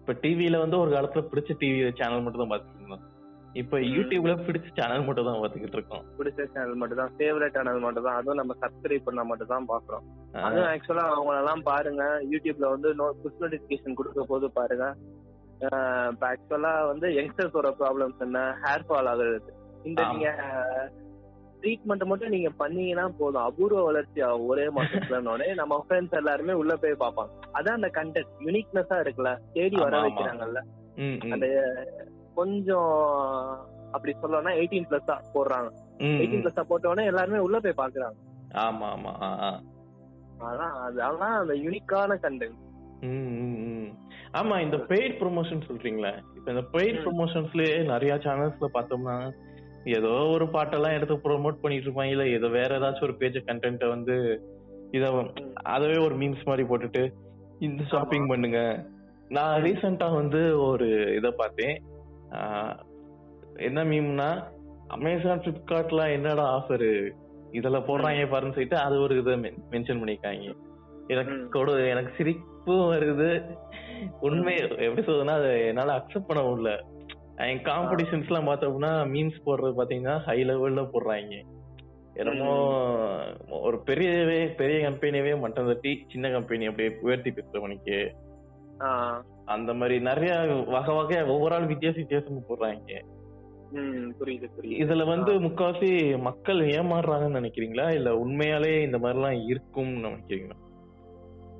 இப்ப 0.00 0.12
டிவில 0.12 0.58
வந்து 0.58 0.78
ஒரு 0.78 0.90
காலத்துல 0.90 1.22
பிடிச்ச 1.22 1.56
டிவி 1.58 1.92
சேனல் 1.92 2.22
மட்டும் 2.22 2.42
தான் 2.42 2.50
பாத்துட்டு 2.50 2.78
இருந்தோம். 2.78 3.04
இப்ப 3.60 3.78
யூடியூப்ல 3.94 4.32
பிடிச்ச 4.46 4.68
சேனல் 4.78 5.06
மட்டும் 5.06 5.28
தான் 5.28 5.40
பாத்துக்கிட்டு 5.42 5.78
இருக்கோம் 5.78 6.04
பிடிச்ச 6.18 6.46
சேனல் 6.54 6.80
மட்டும் 6.80 7.00
தான் 7.00 7.12
ஃபேவரட் 7.16 7.56
சேனல் 7.56 7.84
மட்டும் 7.84 8.06
தான் 8.06 8.18
அதுவும் 8.18 8.40
நம்ம 8.40 8.56
சப்ஸ்கிரைப் 8.62 9.06
பண்ணா 9.06 9.24
மட்டும் 9.30 9.52
தான் 9.52 9.68
பாக்குறோம் 9.72 10.04
அதுவும் 10.46 10.68
ஆக்சுவலா 10.72 11.04
அவங்க 11.12 11.34
எல்லாம் 11.42 11.62
பாருங்க 11.70 12.02
யூடியூப்ல 12.32 12.68
வந்து 12.74 12.90
புஷ் 13.22 13.40
நோட்டிபிகேஷன் 13.42 13.98
கொடுக்க 14.00 14.24
போது 14.32 14.48
பாருங்க. 14.58 14.86
ஆக்சுவலா 16.30 16.72
வந்து 16.90 17.06
யங்ஸ்டர்ஸோட 17.18 17.68
ப்ராப்ளம்ஸ் 17.80 18.24
என்ன? 18.26 18.40
ஹேர் 18.64 18.86
ஃபால் 18.88 19.10
ஆகுறது. 19.12 19.52
இந்த. 19.84 20.00
நீங்க 20.12 20.28
ட்ரீட்மெண்ட் 21.60 22.04
மட்டும் 22.10 22.34
நீங்க 22.34 22.50
பண்ணீங்கன்னா 22.58 23.04
போதும். 23.20 23.44
அபூர்வ 23.48 23.80
வளர்ச்சி 23.86 24.20
ஒரே 24.50 24.66
மாசத்துலனோடனே 24.78 25.54
நம்ம 25.60 25.78
ஃப்ரெண்ட்ஸ் 25.84 26.18
எல்லாருமே 26.20 26.56
உள்ள 26.62 26.74
போய் 26.82 27.02
பார்ப்பாங்க. 27.04 27.32
அதான் 27.58 27.78
அந்த 27.78 27.90
கண்டென்ட் 27.98 28.34
யூனிக்னஸா 28.46 28.98
இருக்குல்ல. 29.04 29.32
தேடி 29.56 29.78
வர. 29.84 30.02
வைக்கிறாங்கல்ல. 30.06 30.62
அந்த 31.34 31.46
கொஞ்சம் 32.40 32.92
அப்படி 33.92 34.12
சொல்லணும்னா 34.22 34.52
எயிட்டீன் 34.60 34.88
பிளஸ் 34.90 35.34
போடுறாங்க. 35.34 35.68
ம், 36.06 36.18
எயிட்டீன். 36.20 36.44
பிளஸ் 36.44 36.68
போட்ட 36.70 36.92
உடனே 36.92 37.04
எல்லாருமே 37.12 37.38
உள்ள 37.46 37.58
போய் 37.60 37.80
பாக்குறாங்க. 37.82 38.16
ஆமா 38.64 38.86
ஆமா. 38.94 39.12
அதான் 40.48 40.74
அதெல்லாம் 40.86 41.36
அந்த 41.42 41.54
யூனிக்கான 41.64 42.18
கண்டென்ட். 42.24 42.62
ஆமா 44.38 44.56
இந்த 44.64 44.78
பெய்ட் 44.90 45.14
ப்ரொமோஷன் 45.20 45.66
சொல்றீங்களா. 45.68 46.12
இப்ப 46.38 46.46
இந்த 46.54 46.64
பெய்ட். 46.74 46.98
ப்ரொமோஷன்ஸ்லயே 47.04 47.76
நிறைய 47.92 48.14
சேனல்ஸ்ல 48.24 48.68
பார்த்தோம்னா 48.76 49.16
ஏதோ 49.96 50.12
ஒரு 50.34 50.46
பாட்டெல்லாம் 50.54 50.96
எடுத்து 50.96 51.14
ப்ரோமோட் 51.26 51.60
பண்ணிட்டு 51.62 51.86
இருப்பாங்க. 51.86 52.14
இல்ல 52.14 52.24
ஏதோ 52.36 52.48
வேற 52.58 52.70
ஏதாச்சும் 52.78 53.06
ஒரு 53.08 53.16
பேஜ் 53.20 53.38
கண்டென்ட்டை 53.48 53.88
வந்து 53.88 54.16
இத 54.90 55.04
அதவே 55.74 55.98
ஒரு 56.06 56.14
மீம்ஸ் 56.16 56.48
மாதிரி 56.48 56.64
போட்டுட்டு 56.68 57.02
இந்த 57.66 57.82
ஷாப்பிங் 57.92 58.26
பண்ணுங்க. 58.28 58.60
நான் 59.36 59.62
ரீசெண்டா 59.62 60.08
வந்து 60.20 60.40
ஒரு 60.68 60.88
இத 61.18 61.30
பார்த்தேன். 61.40 61.76
என்ன 63.56 63.84
மீம்னா 63.84 64.44
அமேசான் 64.88 65.40
பிளிப்கார்ட்ல 65.40 66.10
என்னடா 66.10 66.44
ஆஃபர் 66.56 67.12
இதுல 67.52 67.78
போடுறாங்க 67.78 68.22
பாருன்னு 68.26 68.56
சொல்லிட்டு 68.56 68.76
அது 68.76 69.00
ஒரு 69.00 69.18
இதை 69.18 69.34
மென்ஷன் 69.70 70.00
பண்ணிருக்காங்க 70.00 70.54
எனக்கு. 71.06 71.48
கொடு 71.48 71.88
எனக்கு 71.88 72.12
சிரிப்பும் 72.16 72.92
வருது. 72.92 73.56
உண்மை 74.20 74.56
எப்படி 74.56 75.02
சொல்றதுன்னா 75.02 75.36
அதை 75.40 75.66
என்னால 75.66 75.96
அக்செப்ட் 75.96 76.26
பண்ண 76.26 76.42
முடியல. 76.42 76.80
என் 77.36 77.62
காம்படிஷன்ஸ் 77.62 78.26
எல்லாம் 78.26 78.46
பார்த்தோம்னா 78.46 78.90
மீம்ஸ் 79.14 79.46
போடுறது 79.46 79.74
பாத்தீங்கன்னா 79.78 80.18
ஹை 80.18 80.44
லெவல்ல 80.44 80.88
போடுறாங்க. 80.92 81.42
என்னமோ 82.14 82.52
ஒரு 83.48 83.76
பெரியவே 83.86 84.54
பெரிய 84.54 84.90
கம்பெனியவே 84.90 85.40
மட்டம் 85.40 85.66
தட்டி 85.66 86.04
சின்ன 86.08 86.30
கம்பெனி 86.30 86.66
அப்படியே 86.66 86.98
உயர்த்தி 87.00 87.30
ஆஹ் 87.30 88.25
அந்த 89.44 89.74
மாதிரி 89.74 90.00
நிறைய 90.00 90.64
வகை 90.68 90.94
வகை 90.94 91.22
ஒவ்வொரு 91.22 91.54
ஆள் 91.54 91.66
வித்தியாச 91.66 91.94
வித்தியாசமா 91.94 92.38
போடுறாங்க. 92.48 93.02
புரியுது 94.18 94.48
புரியுது. 94.56 94.80
இதுல 94.82 95.06
வந்து 95.06 95.32
முக்காவாசி 95.40 96.20
மக்கள் 96.20 96.56
ஏமாறுறாங்கன்னு 96.56 97.38
நினைக்கிறீங்களா? 97.40 97.90
இல்ல 97.90 98.10
உண்மையாலே 98.10 98.82
இந்த 98.82 98.98
மாதிரி 98.98 99.20
எல்லாம் 99.20 99.46
இருக்கும்னு 99.46 100.08
நினைக்கிறீங்களா? 100.08 100.56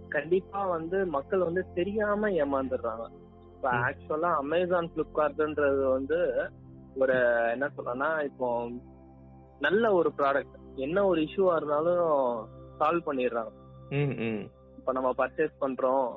கண்டிப்பா 0.08 0.66
வந்து 0.66 1.06
மக்கள் 1.06 1.38
வந்து 1.38 1.66
தெரியாம 1.74 2.28
ஏமாந்துடுறாங்க. 2.28 3.06
இப்ப. 3.54 3.70
ஆக்சுவலா 3.70 4.34
அமேசான் 4.34 4.90
பிளிப்கார்ட்ன்றது 4.96 5.90
வந்து 5.90 6.50
ஒரு 6.96 7.14
என்ன 7.50 7.70
சொல்லனா 7.76 8.24
இப்போ 8.24 8.70
நல்ல 9.58 9.92
ஒரு 9.92 10.12
ப்ராடக்ட் 10.18 10.54
என்ன 10.74 11.04
ஒரு 11.06 11.20
இஷ்யூவா 11.20 11.56
இருந்தாலும் 11.56 12.48
சால்வ் 12.78 13.06
பண்ணிடுறாங்க. 13.06 13.52
இப்ப 14.76 14.92
நம்ம 14.92 15.10
பர்ச்சேஸ் 15.18 15.60
பண்றோம். 15.60 16.08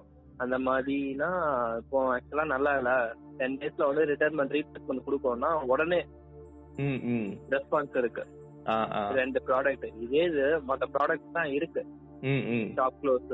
அந்த 0.44 0.56
மாதிரினா 0.68 1.30
இப்போ 1.82 2.00
ஆக்சுவலா 2.16 2.46
நல்லா 2.54 2.72
இல்ல. 2.80 2.92
டென் 3.40 3.58
டேஸ்ல 3.62 3.88
வந்து 3.90 4.04
ரிட்டர்ன் 4.12 4.54
ரீப்ளேஸ்மெண்ட் 4.58 5.06
கொடுக்கணும்னா 5.08 5.52
உடனே 5.74 6.02
ரெஸ்பான்ஸ் 7.56 7.98
இருக்கு. 8.02 8.24
ரெண்டு 9.20 9.40
ப்ராடக்ட் 9.48 9.86
இதே 10.06 10.24
இது 10.30 10.46
மத்த 10.70 10.88
ப்ராடக்ட் 10.96 11.36
தான் 11.40 11.52
இருக்கு. 11.58 11.82
Shop 12.78 13.00
close. 13.02 13.34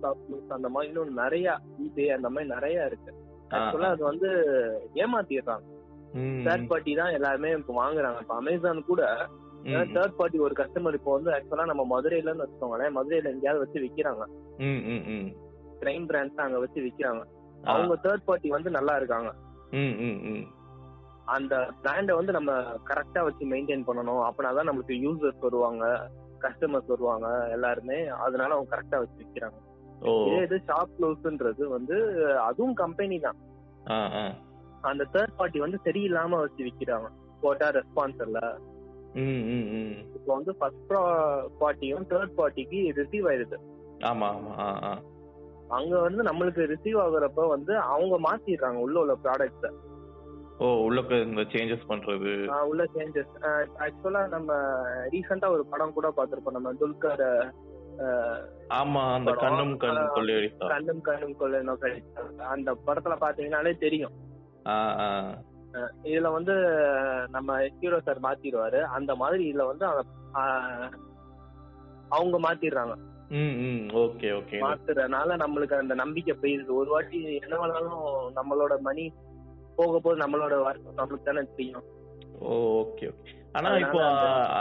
ஷாப் 0.00 0.20
க்ளோஸ் 0.26 0.54
அந்த 0.56 0.68
மாதிரி 0.74 0.90
இன்னும் 0.90 1.20
நிறைய 1.22 1.46
eBay 1.84 2.08
அந்த 2.16 2.28
மாதிரி 2.34 2.48
நிறைய 2.54 2.88
இருக்கு. 2.90 3.12
ஆக்சுவலா 3.56 3.90
அது 3.94 4.02
வந்து 4.10 4.28
ஏமாத்திடுறாங்க. 5.02 5.66
தேர்ட் 6.46 6.68
பார்ட்டி 6.70 6.92
தான் 7.00 7.14
எல்லாருமே 7.16 7.50
இப்போ 7.60 7.72
வாங்குறாங்க. 7.82 8.20
இப்போ 8.24 8.36
அமேசான் 8.42 8.88
கூட 8.90 9.02
தேர்ட் 9.96 10.18
பார்ட்டி 10.18 10.38
ஒரு 10.46 10.54
கஸ்டமர் 10.60 10.98
இப்போ 10.98 11.12
வந்து 11.16 11.30
ஆக்சுவலா 11.36 11.64
நம்ம 11.70 11.84
மதுரையிலன்னு 11.94 12.44
வச்சுக்கோங்களேன் 12.44 12.94
மதுரையில 12.98 13.32
எங்கேயாவது 13.34 13.62
வச்சு 13.64 13.84
விக்கிறாங்க. 13.84 14.24
கிரைம் 15.80 16.06
பிராண்ட்ஸ் 16.10 16.44
அங்க 16.44 16.58
வச்சு 16.64 16.80
விக்கிறாங்க. 16.86 17.22
அவங்க 17.72 17.94
தேர்ட் 18.04 18.26
பார்ட்டி 18.28 18.48
வந்து 18.56 18.70
நல்லா 18.76 18.94
இருக்காங்க. 19.00 19.30
அந்த 21.34 21.54
பிராண்டை 21.82 22.14
வந்து 22.18 22.32
நம்ம 22.36 22.52
கரெக்டா 22.90 23.20
வச்சு 23.28 23.44
மெயின்டைன் 23.52 23.86
பண்ணணும். 23.88 24.22
அப்படின்னாதான் 24.26 24.68
நம்மளுக்கு 24.68 24.96
யூசர்ஸ் 25.04 25.44
வருவாங்க 25.46 25.84
கஸ்டமர்ஸ் 26.44 26.92
வருவாங்க 26.94 27.28
எல்லாருமே. 27.56 27.98
அதனால 28.26 28.54
அவங்க 28.54 28.70
கரெக்டா 28.74 28.98
வச்சு 29.02 29.18
விக்கிறாங்க. 29.22 29.58
இதே 30.26 30.40
இது 30.46 30.56
ஷாப் 30.68 30.94
க்ளோஸ்ன்றது 30.96 31.64
வந்து 31.74 31.96
அதுவும் 32.48 32.76
கம்பெனி 32.82 33.18
தான். 33.26 33.38
அந்த 34.90 35.02
தேர்ட் 35.14 35.36
பார்ட்டி 35.36 35.58
வந்து 35.64 35.78
சரியில்லாம 35.86 36.38
வச்சு 36.44 36.62
விக்கிறாங்க. 36.68 37.08
போட்டா 37.42 37.68
ரெஸ்பான்ஸ் 37.78 38.22
இல்ல. 38.26 38.40
இப்போ 40.16 40.30
வந்து 40.38 40.52
ஃபர்ஸ்ட் 40.58 40.92
பார்ட்டியும் 41.60 42.06
தேர்ட் 42.10 42.34
பார்ட்டிக்கு 42.40 42.80
ரிசீவ் 42.98 43.28
ஆயிருது 43.30 43.58
ஆமா 44.10 44.26
ஆமா 44.36 44.54
அங்க 45.68 45.98
வந்து 45.98 46.22
நம்மளுக்கு 46.22 46.62
ரிசீவ் 46.66 46.98
ஆகுறப்ப 47.00 47.48
வந்து 47.48 47.78
அவங்க 47.78 48.14
மாத்திடுறாங்க 48.20 48.76
உள்ள 48.76 49.00
உள்ள 49.00 49.16
ப்ராடக்ட்ஸ் 49.24 49.68
ஓ 50.58 50.66
உள்ளக்க 50.88 51.22
இந்த 51.22 51.42
சேஞ்சஸ் 51.42 51.88
பண்றது. 51.88 52.30
உள்ள 52.64 52.84
சேஞ்சஸ் 52.94 53.32
ஆக்சுவலா 53.78 54.28
நம்ம 54.28 54.52
ரீசெண்டா 55.08 55.48
ஒரு 55.48 55.66
படம் 55.70 55.92
கூட 55.92 56.12
பார்த்திருப்போம். 56.16 56.56
நம்ம 56.58 56.72
துல்கர் 56.72 57.24
ஆமா 58.68 59.14
அந்த. 59.14 59.32
கண்ணும் 59.32 59.76
கண் 59.76 59.96
ஆ. 59.96 60.06
கொள்ளையடித்தா 60.14 60.66
கண்ணும் 60.66 61.00
கண்ணும் 61.00 61.36
கொள்ள 61.36 61.76
அந்த 62.46 62.76
படத்துல 62.86 63.16
பாத்தீங்கன்னாலே 63.20 63.76
தெரியும். 63.76 64.14
இதுல 66.04 66.32
வந்து 66.32 66.54
நம்ம 67.30 67.68
ஹீரோ 67.80 68.00
சார் 68.00 68.20
மாத்திடுவாரு. 68.20 68.82
அந்த 68.82 69.14
மாதிரி 69.14 69.52
இதுல 69.52 69.66
வந்து 69.66 69.84
அவங்க 72.08 72.38
மாத்திடுறாங்க. 72.38 72.94
மாத்துறதுனால 73.30 75.36
நம்மளுக்கு 75.36 75.74
அந்த 75.74 75.94
நம்பிக்கை 75.94 76.36
போயிருது. 76.42 76.66
ஒரு 76.66 76.90
வாட்டி 76.90 77.34
என்ன 77.34 77.56
வேணாலும் 77.56 78.36
நம்மளோட 78.36 78.78
மணி 78.78 79.12
போக 79.76 79.98
போது 79.98 80.26
நம்மளோட 80.26 80.62
வருத்தம் 80.62 80.96
நம்மளுக்கு 80.96 81.22
தானே 81.22 81.46
தெரியும். 81.56 81.82
Okay 82.40 82.94
okay. 82.94 83.12
ஆனா 83.52 83.78
இப்போ 83.78 84.04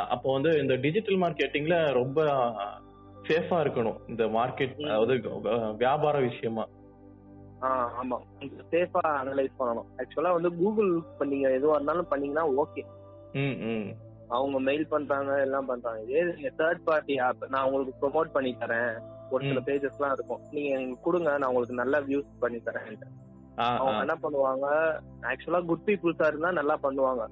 அப்போ 0.10 0.32
வந்து 0.32 0.60
இந்த 0.60 0.76
டிஜிட்டல் 0.76 1.16
மார்க்கெட்டிங்ல 1.16 1.94
ரொம்ப 1.94 2.24
சேஃபா 3.24 3.50
இருக்கணும். 3.50 3.98
இந்த 4.08 4.26
மார்க்கெட். 4.26 4.84
அதாவது 4.84 5.22
வியாபார 5.78 6.20
விஷயமா. 6.20 6.68
ஆஹ் 7.62 8.04
ஆமா. 8.04 8.20
சேஃபா 8.72 9.08
அனலைஸ் 9.08 9.52
பண்ணணும். 9.60 9.86
ஆக்சுவலா 9.98 10.32
வந்து 10.32 10.56
கூகுள் 10.56 10.96
இப்ப 10.96 11.26
நீங்க 11.26 11.50
எதுவா 11.50 11.62
இருந்தாலும் 11.74 12.08
பண்ணீங்கன்னா 12.10 12.64
ஓகே 12.64 12.84
ம் 13.34 13.62
ம். 13.62 14.05
அவங்க 14.28 14.60
மெயில் 14.60 14.88
பண்றாங்க 14.88 15.40
எல்லாம் 15.42 15.66
பண்றாங்க. 15.66 16.02
இதே 16.02 16.24
நீங்க 16.24 16.52
தேர்ட் 16.58 16.82
பார்ட்டி 16.84 17.18
ஆப் 17.18 17.46
நான் 17.50 17.66
உங்களுக்கு 17.66 17.94
ப்ரொமோட் 18.02 18.32
பண்ணி 18.32 18.56
தரேன். 18.60 18.98
ஒரு 19.30 19.46
சில. 19.46 19.60
பேஜஸ் 19.66 19.98
எல்லாம் 20.00 20.14
இருக்கும். 20.14 20.42
நீங்க 20.52 20.70
எனக்கு 20.80 21.02
கொடுங்க 21.02 21.38
நான் 21.38 21.50
உங்களுக்கு 21.50 21.82
நல்லா 21.84 22.00
வியூஸ் 22.00 22.40
பண்ணி 22.40 22.58
தரேன். 22.58 22.98
அவங்க 23.58 24.00
என்ன 24.00 24.16
பண்ணுவாங்க 24.24 24.68
ஆக்சுவலா 25.22 25.66
குட் 25.66 25.86
பீப்புள்ஸா 25.86 26.28
இருந்தா 26.28 26.52
நல்லா 26.52 26.80
பண்ணுவாங்க. 26.84 27.26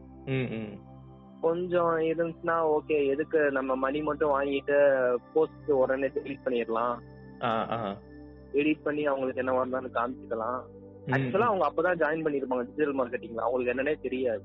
கொஞ்சம் 1.41 1.97
இருந்துச்சுன்னா 1.99 2.55
ஓகே 2.75 3.07
எதுக்கு 3.07 3.51
நம்ம 3.51 3.75
மணி 3.75 4.01
மட்டும் 4.01 4.41
வாங்கிட்டு 4.41 4.77
போஸ்ட் 5.33 5.71
உடனே 5.71 6.07
டெலிட் 6.07 6.45
பண்ணிடலாம். 6.45 6.95
எடிட் 8.53 8.83
பண்ணி 8.83 9.05
அவங்களுக்கு 9.05 9.43
என்ன 9.45 9.53
வரணும்னு 9.57 9.97
காமிச்சிக்கலாம். 9.97 10.61
ஆக்சுவலா 11.07 11.49
அவங்க 11.51 11.65
அப்பதான் 11.69 12.01
ஜாயின் 12.01 12.25
பண்ணிருப்பாங்க 12.25 12.65
டிஜிட்டல் 12.65 12.97
மார்க்கெட்டிங்ல 12.99 13.45
அவங்களுக்கு 13.47 13.73
என்னன்னே 13.73 14.01
தெரியாது. 14.01 14.43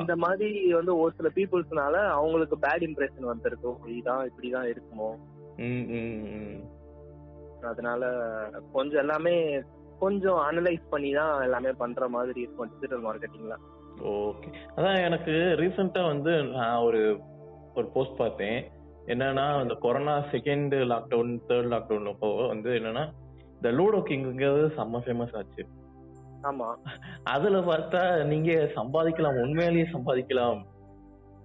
இந்த 0.00 0.16
மாதிரி 0.16 0.72
வந்து 0.72 0.92
ஒரு 0.98 1.12
சில 1.16 1.28
பீப்புள்ஸ்னால 1.34 1.96
அவங்களுக்கு 2.08 2.56
பேட் 2.62 2.86
இம்ப்ரெஷன் 2.88 3.30
வந்திருக்கு. 3.32 3.70
இதுதான் 3.86 4.22
இப்படிதான் 4.28 4.70
இருக்குமோ? 4.72 5.10
அதனால 7.62 8.10
கொஞ்சம் 8.72 9.00
எல்லாமே 9.00 9.34
கொஞ்சம் 9.98 10.40
அனலைஸ் 10.48 10.84
பண்ணி 10.90 11.10
தான் 11.12 11.42
எல்லாமே 11.42 11.70
பண்ற 11.72 12.08
மாதிரி 12.08 12.40
இருக்கும் 12.40 12.70
டிஜிட்டல் 12.72 13.04
மார்க்கெட்டிங்ல 13.06 13.56
ஓகே. 14.16 14.48
அதான் 14.76 15.04
எனக்கு 15.04 15.32
ரீசெண்டா 15.60 16.02
வந்து 16.06 16.32
நான் 16.42 16.82
ஒரு 16.82 17.00
ஒரு 17.74 17.86
போஸ்ட் 17.86 18.16
பார்த்தேன். 18.16 18.58
என்னன்னா 19.06 19.62
இந்த 19.62 19.74
corona 19.74 20.14
second 20.32 20.74
lockdown 20.92 21.32
third 21.48 21.72
lockdown 21.74 22.08
அப்போ 22.12 22.28
வந்து 22.46 22.70
என்னன்னா 22.70 23.04
இந்த 23.54 23.70
லூடோ 23.78 24.00
கிங்கிறது 24.08 24.64
செம்ம 24.76 25.00
ஃபேமஸ் 25.06 25.36
ஆச்சு. 25.36 25.62
ஆமா. 26.42 26.76
அதுல 27.24 27.58
பார்த்தா 27.58 28.24
நீங்க 28.24 28.52
சம்பாதிக்கலாம் 28.52 29.40
உண்மையிலேயே 29.40 29.82
சம்பாதிக்கலாம். 29.82 30.62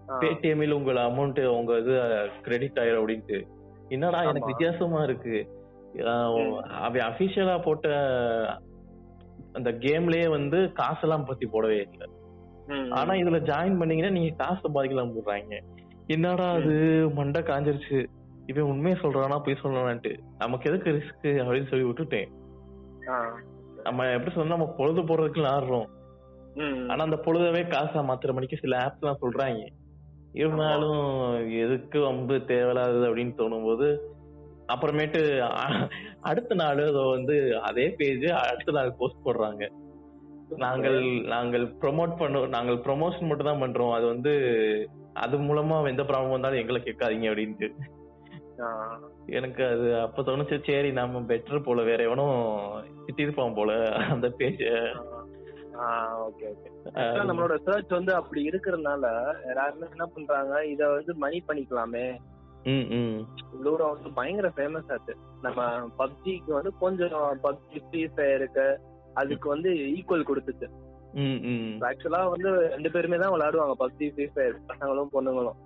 ஆ, 0.10 0.20
பேடிஎம்மில் 0.20 0.72
உங்கள் 0.72 0.96
அமௌண்ட் 0.96 1.46
உங்க 1.46 1.78
இது 1.78 2.30
கிரெடிட் 2.42 2.78
ஆயிரும் 2.78 3.02
அப்படின்ட்டு. 3.02 3.48
என்னடா 3.88 4.22
எனக்கு. 4.22 4.46
வித்தியாசமா 4.46 5.04
இருக்கு. 5.04 5.62
அவன் 6.62 7.02
அபிஷியலா 7.02 7.64
போட்ட 7.64 7.96
அந்த 9.54 9.72
கேம்லயே 9.72 10.30
வந்து 10.30 10.72
காசெல்லாம் 10.72 11.26
பத்தி 11.26 11.48
போடவே 11.48 11.88
இல்லை. 11.92 12.10
ஆனா 12.92 13.14
இதுல 13.14 13.42
ஜாயின் 13.42 13.78
பண்ணீங்கன்னா 13.78 14.20
நீங்க 14.20 14.36
காசு 14.36 14.70
சம்பாதிக்கலாம் 14.70 15.14
போடுறாங்க. 15.14 15.60
என்னடா 16.08 16.52
அது 16.52 17.10
மண்டை 17.14 17.42
காஞ்சிருச்சு. 17.42 18.06
இவன் 18.46 18.64
உண்மையை 18.64 19.02
சொல்றானா 19.02 19.40
போய் 19.40 19.58
சொல்றானான்ட்டு. 19.64 20.18
நமக்கு 20.38 20.72
எதுக்கு 20.72 20.90
ரிஸ்க் 20.90 21.26
அப்படின்னு 21.26 21.68
சொல்லி 21.68 21.90
விட்டுட்டேன். 21.90 22.28
நம்ம 23.86 24.08
எப்படி 24.15 24.34
சொன்னா 24.36 24.56
நம்ம 24.56 24.74
பொழுது 24.80 25.02
போடுறதுக்கு 25.02 25.52
ஆடுறோம் 25.56 25.89
ஆனா 26.91 27.02
அந்த 27.08 27.17
பொழுதவே 27.26 27.62
காசா 27.74 28.02
மாத்துற 28.10 28.34
மணிக்கு 28.38 28.58
சில 28.63 28.74
ஆப்ஸ் 28.86 29.02
எல்லாம் 29.04 29.22
சொல்றாங்க. 29.24 29.62
இருந்தாலும் 30.41 31.02
எதுக்கு 31.63 31.98
வம்பு 32.00 32.36
தேவையில்லாதது 32.52 33.08
அப்படின்னு 33.10 33.34
தோணும் 33.39 33.67
போது 33.69 33.88
அப்புறமேட்டு 34.74 35.22
அடுத்த 36.30 36.56
நாள் 36.62 36.82
அதோ 36.89 37.04
வந்து 37.15 37.36
அதே 37.69 37.86
பேஜ் 37.98 38.28
அடுத்த 38.41 38.76
நாள் 38.78 38.98
போஸ்ட் 39.00 39.26
போடுறாங்க. 39.26 39.63
நாங்கள் 40.63 41.00
நாங்கள் 41.34 41.65
ப்ரோமோட் 41.82 42.13
பண்ணோம் 42.19 42.48
நாங்கள் 42.48 42.80
ப்ரொமோஷன் 42.88 43.30
மட்டும் 43.30 43.50
தான் 43.50 43.63
பண்றோம். 43.63 43.93
அது 43.98 44.06
வந்து 44.13 44.34
அது 45.24 45.38
மூலமா 45.48 45.76
எந்த 45.91 46.04
ப்ராப்ளம் 46.04 46.36
வந்தாலும் 46.36 46.62
எங்களை 46.62 46.82
கேட்காதீங்க 46.82 47.30
அப்படின்ட்டு. 47.32 47.69
எனக்கு 49.28 49.66
அது 49.66 49.88
அப்ப 50.02 50.22
தோணுச்சு 50.22 50.58
சரி 50.66 50.92
நம்ம 50.92 51.20
பெட்டர் 51.20 51.63
போல 51.63 51.82
வேற 51.82 52.04
எவனும் 52.04 52.38
திட்டிருப்பான் 53.06 53.56
போல 53.56 53.72
அந்த 54.10 54.30
பேஜ 54.30 54.62
ஓகே 56.26 56.46
ஓகே 56.52 56.70
நம்மளோட 57.30 57.56
சர்ச் 57.63 57.92
வந்து 57.92 58.13
அப்படி 58.13 58.42
இருக்கிறதுனால 58.50 59.06
எல்லாருமே 59.52 59.88
என்ன 59.92 60.06
பண்றாங்க 60.06 60.66
இத 60.66 60.89
வந்து 60.89 61.13
மணி 61.16 61.44
பண்ணிக்கலாமே. 61.48 62.06
லூடோ 63.63 63.86
வந்து 63.94 64.10
பயங்கர 64.13 64.50
ஃபேமஸ் 64.58 64.92
ஆச்சு 64.92 65.13
நம்ம 65.42 65.66
பப்ஜிக்கு 65.98 66.52
வந்து 66.54 66.72
கொஞ்சம் 66.78 67.39
பப்ஜி 67.44 67.80
ஃப்ரீ 67.86 68.04
ஃபயருக்கு 68.16 68.68
அதுக்கு 69.13 69.50
வந்து 69.50 69.70
ஈக்குவல் 69.98 70.30
கொடுத்துச்சு. 70.30 70.68
ஆக்சுவலா 71.89 72.22
வந்து 72.30 72.52
ரெண்டு 72.76 72.92
பேருமே 72.92 73.18
தான் 73.18 73.34
விளையாடுவாங்க 73.34 73.76
பப்ஜி 73.84 74.08
ஃப்ரீ 74.13 74.28
ஃபயர் 74.36 74.56
பசங்களும் 74.70 75.13
பொண்ணுங்களும். 75.16 75.60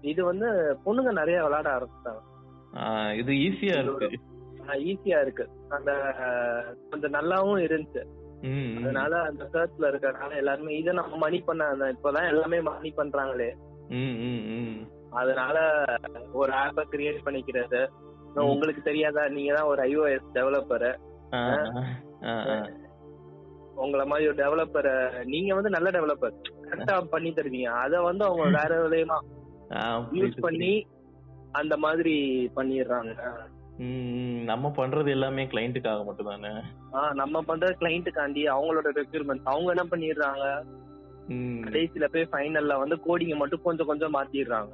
இது 0.00 0.24
வந்து 0.24 0.78
பொண்ணுங்க 0.86 1.12
நிறைய 1.12 1.42
விளையாட 1.42 1.68
ஆரம்பிச்சிட்டாங்க. 1.70 2.22
ஆ, 2.76 3.12
இது 3.12 3.32
ஈஸியா 3.32 3.82
இருக்கு. 3.82 4.10
ஈஸியா 4.66 5.20
இருக்கு. 5.22 5.48
அந்த 5.68 5.92
கொஞ்சம் 6.90 7.12
நல்லாவும் 7.12 7.62
இருந்துச்சு. 7.62 8.02
அதனால 8.82 9.20
அந்த 9.20 9.48
சர்ச்ல 9.52 9.82
இருக்கறனால 9.82 10.36
எல்லாருமே 10.36 10.76
இதை 10.76 10.94
நம்ம 10.94 11.16
மணி 11.16 11.38
பண்ண 11.40 11.68
இப்பதான் 11.70 12.28
எல்லாமே 12.28 12.60
மணி 12.60 12.94
பண்றாங்களே. 12.96 13.50
அதனால 15.10 15.84
ஒரு 16.32 16.52
ஆப்பை 16.52 16.84
கிரியேட் 16.90 17.24
பண்ணிக்கிறது. 17.24 17.86
உங்களுக்கு 18.34 18.82
தெரியாதா? 18.82 19.28
நீங்க 19.28 19.54
தான் 19.54 19.66
ஒரு 19.66 19.82
ஐஓஎஸ் 19.82 20.28
டெவலப்பர். 20.34 20.94
உங்கள 23.76 24.06
மாதிரி 24.06 24.28
ஒரு 24.28 24.36
டெவலப்பர் 24.36 25.24
நீங்க 25.24 25.54
வந்து 25.54 25.70
நல்ல 25.70 25.90
டெவலப்பர் 25.90 26.32
கரெக்டா 26.62 27.00
பண்ணி 27.10 27.30
தருவீங்க. 27.30 27.64
அத 27.64 28.00
வந்து 28.00 28.24
அவங்க 28.24 28.44
வேற 28.44 28.88
விதமா 28.88 29.18
யூஸ் 30.18 30.44
பண்ணி 30.46 30.72
அந்த 31.60 31.74
மாதிரி 31.84 32.16
பண்ணிடுறாங்க. 32.56 33.14
நம்ம 34.50 34.70
பண்றது 34.76 35.08
எல்லாமே 35.16 35.42
கிளைண்ட்டுக்காக 35.52 36.00
மட்டும் 36.06 36.30
தானே 36.30 36.52
நம்ம 37.20 37.42
பண்ற 37.48 37.68
கிளைண்ட்டுக்காண்டி 37.80 38.42
அவங்களோட 38.54 38.88
ரெக்யூர்மெண்ட் 38.98 39.50
அவங்க 39.52 39.74
என்ன 39.74 39.84
பண்ணிடுறாங்க? 39.92 40.44
கடைசியில 41.64 42.06
போய் 42.12 42.30
ஃபைனல்ல 42.32 42.76
வந்து 42.82 42.96
கோடிங்க 43.06 43.34
மட்டும் 43.40 43.64
கொஞ்சம் 43.66 43.90
கொஞ்சம் 43.90 44.14
மாத்திடுறாங்க. 44.14 44.72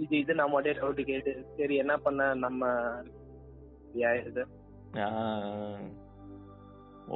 இது 0.00 0.14
இது 0.22 0.32
நம்ம 0.40 0.60
டவுட் 0.66 1.02
கேட்டு 1.10 1.32
சரி 1.56 1.74
என்ன 1.82 1.94
பண்ண 2.06 2.28
நம்ம 2.44 2.70
ஆயிடுது 4.08 4.44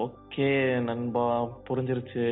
ஓகே 0.04 0.48
நண்பா 0.88 1.24
புரிஞ்சிருச்சு. 1.68 2.26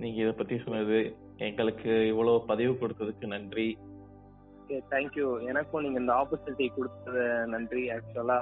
நீங்க 0.00 0.18
இத 0.22 0.32
பத்தி 0.32 0.56
சொன்னது. 0.64 1.00
எங்களுக்கு 1.46 1.90
இவ்வளவு 2.06 2.44
பதிவு 2.50 2.72
கொடுத்ததுக்கு 2.72 3.26
நன்றி. 3.34 3.68
தேங்க்யூ 4.92 5.26
எனக்கும் 5.50 5.84
நீங்க 5.84 5.98
இந்த 6.00 6.14
ஆப்பர்ச்சுனிட்டி 6.20 6.66
கொடுத்தது 6.76 7.24
நன்றி 7.46 7.82
ஆக்சுவலா 7.94 8.38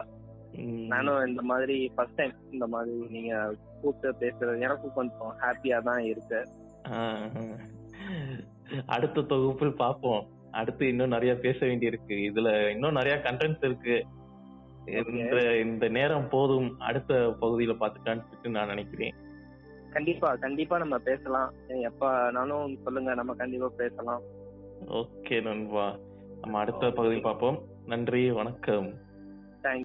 நானும் 0.92 1.26
இந்த 1.26 1.42
மாதிரி 1.50 1.76
ஃபர்ஸ்ட் 1.94 2.18
டைம் 2.18 2.32
இந்த 2.50 2.66
மாதிரி 2.74 2.94
நீங்க 3.16 3.34
கூப்பிட்டு 3.80 4.10
பேசுறது 4.20 4.64
எனக்கும் 4.66 4.96
கொஞ்சம் 4.98 5.34
ஹாப்பியா 5.42 5.78
தான் 5.88 6.02
இருக்கு. 6.12 6.40
அடுத்த 8.94 9.26
தொகுப்பில் 9.32 9.80
பார்ப்போம். 9.82 10.22
அடுத்து 10.60 10.84
இன்னும் 10.88 11.14
நிறைய 11.14 11.32
பேச 11.44 11.58
வேண்டியிருக்கு. 11.66 12.14
இதுல 12.28 12.48
இன்னும் 12.74 12.98
நிறைய 12.98 13.16
கண்டென்ட்ஸ் 13.24 13.66
இருக்கு. 13.68 13.96
இந்த 15.20 15.38
இந்த 15.64 15.84
நேரம் 15.98 16.28
போதும். 16.34 16.68
அடுத்த 16.88 17.14
பகுதியில 17.40 17.74
பாத்துக்கலான்னு 17.80 18.56
நான் 18.56 18.72
நினைக்கிறேன். 18.74 19.14
கண்டிப்பா 19.96 20.34
கண்டிப்பா 20.34 20.78
நம்ம 20.78 20.98
பேசலாம். 20.98 21.52
எப்பனாலும் 21.68 22.82
சொல்லுங்க 22.82 23.14
நம்ம 23.14 23.34
கண்டிப்பா 23.34 23.68
பேசலாம். 23.76 24.22
ஓகே 24.86 25.42
நண்பா. 25.42 25.98
நம்ம 26.40 26.58
அடுத்த 26.58 26.90
பகுதி 26.90 27.20
பார்ப்போம். 27.20 27.62
நன்றி 27.86 28.30
வணக்கம். 28.30 28.88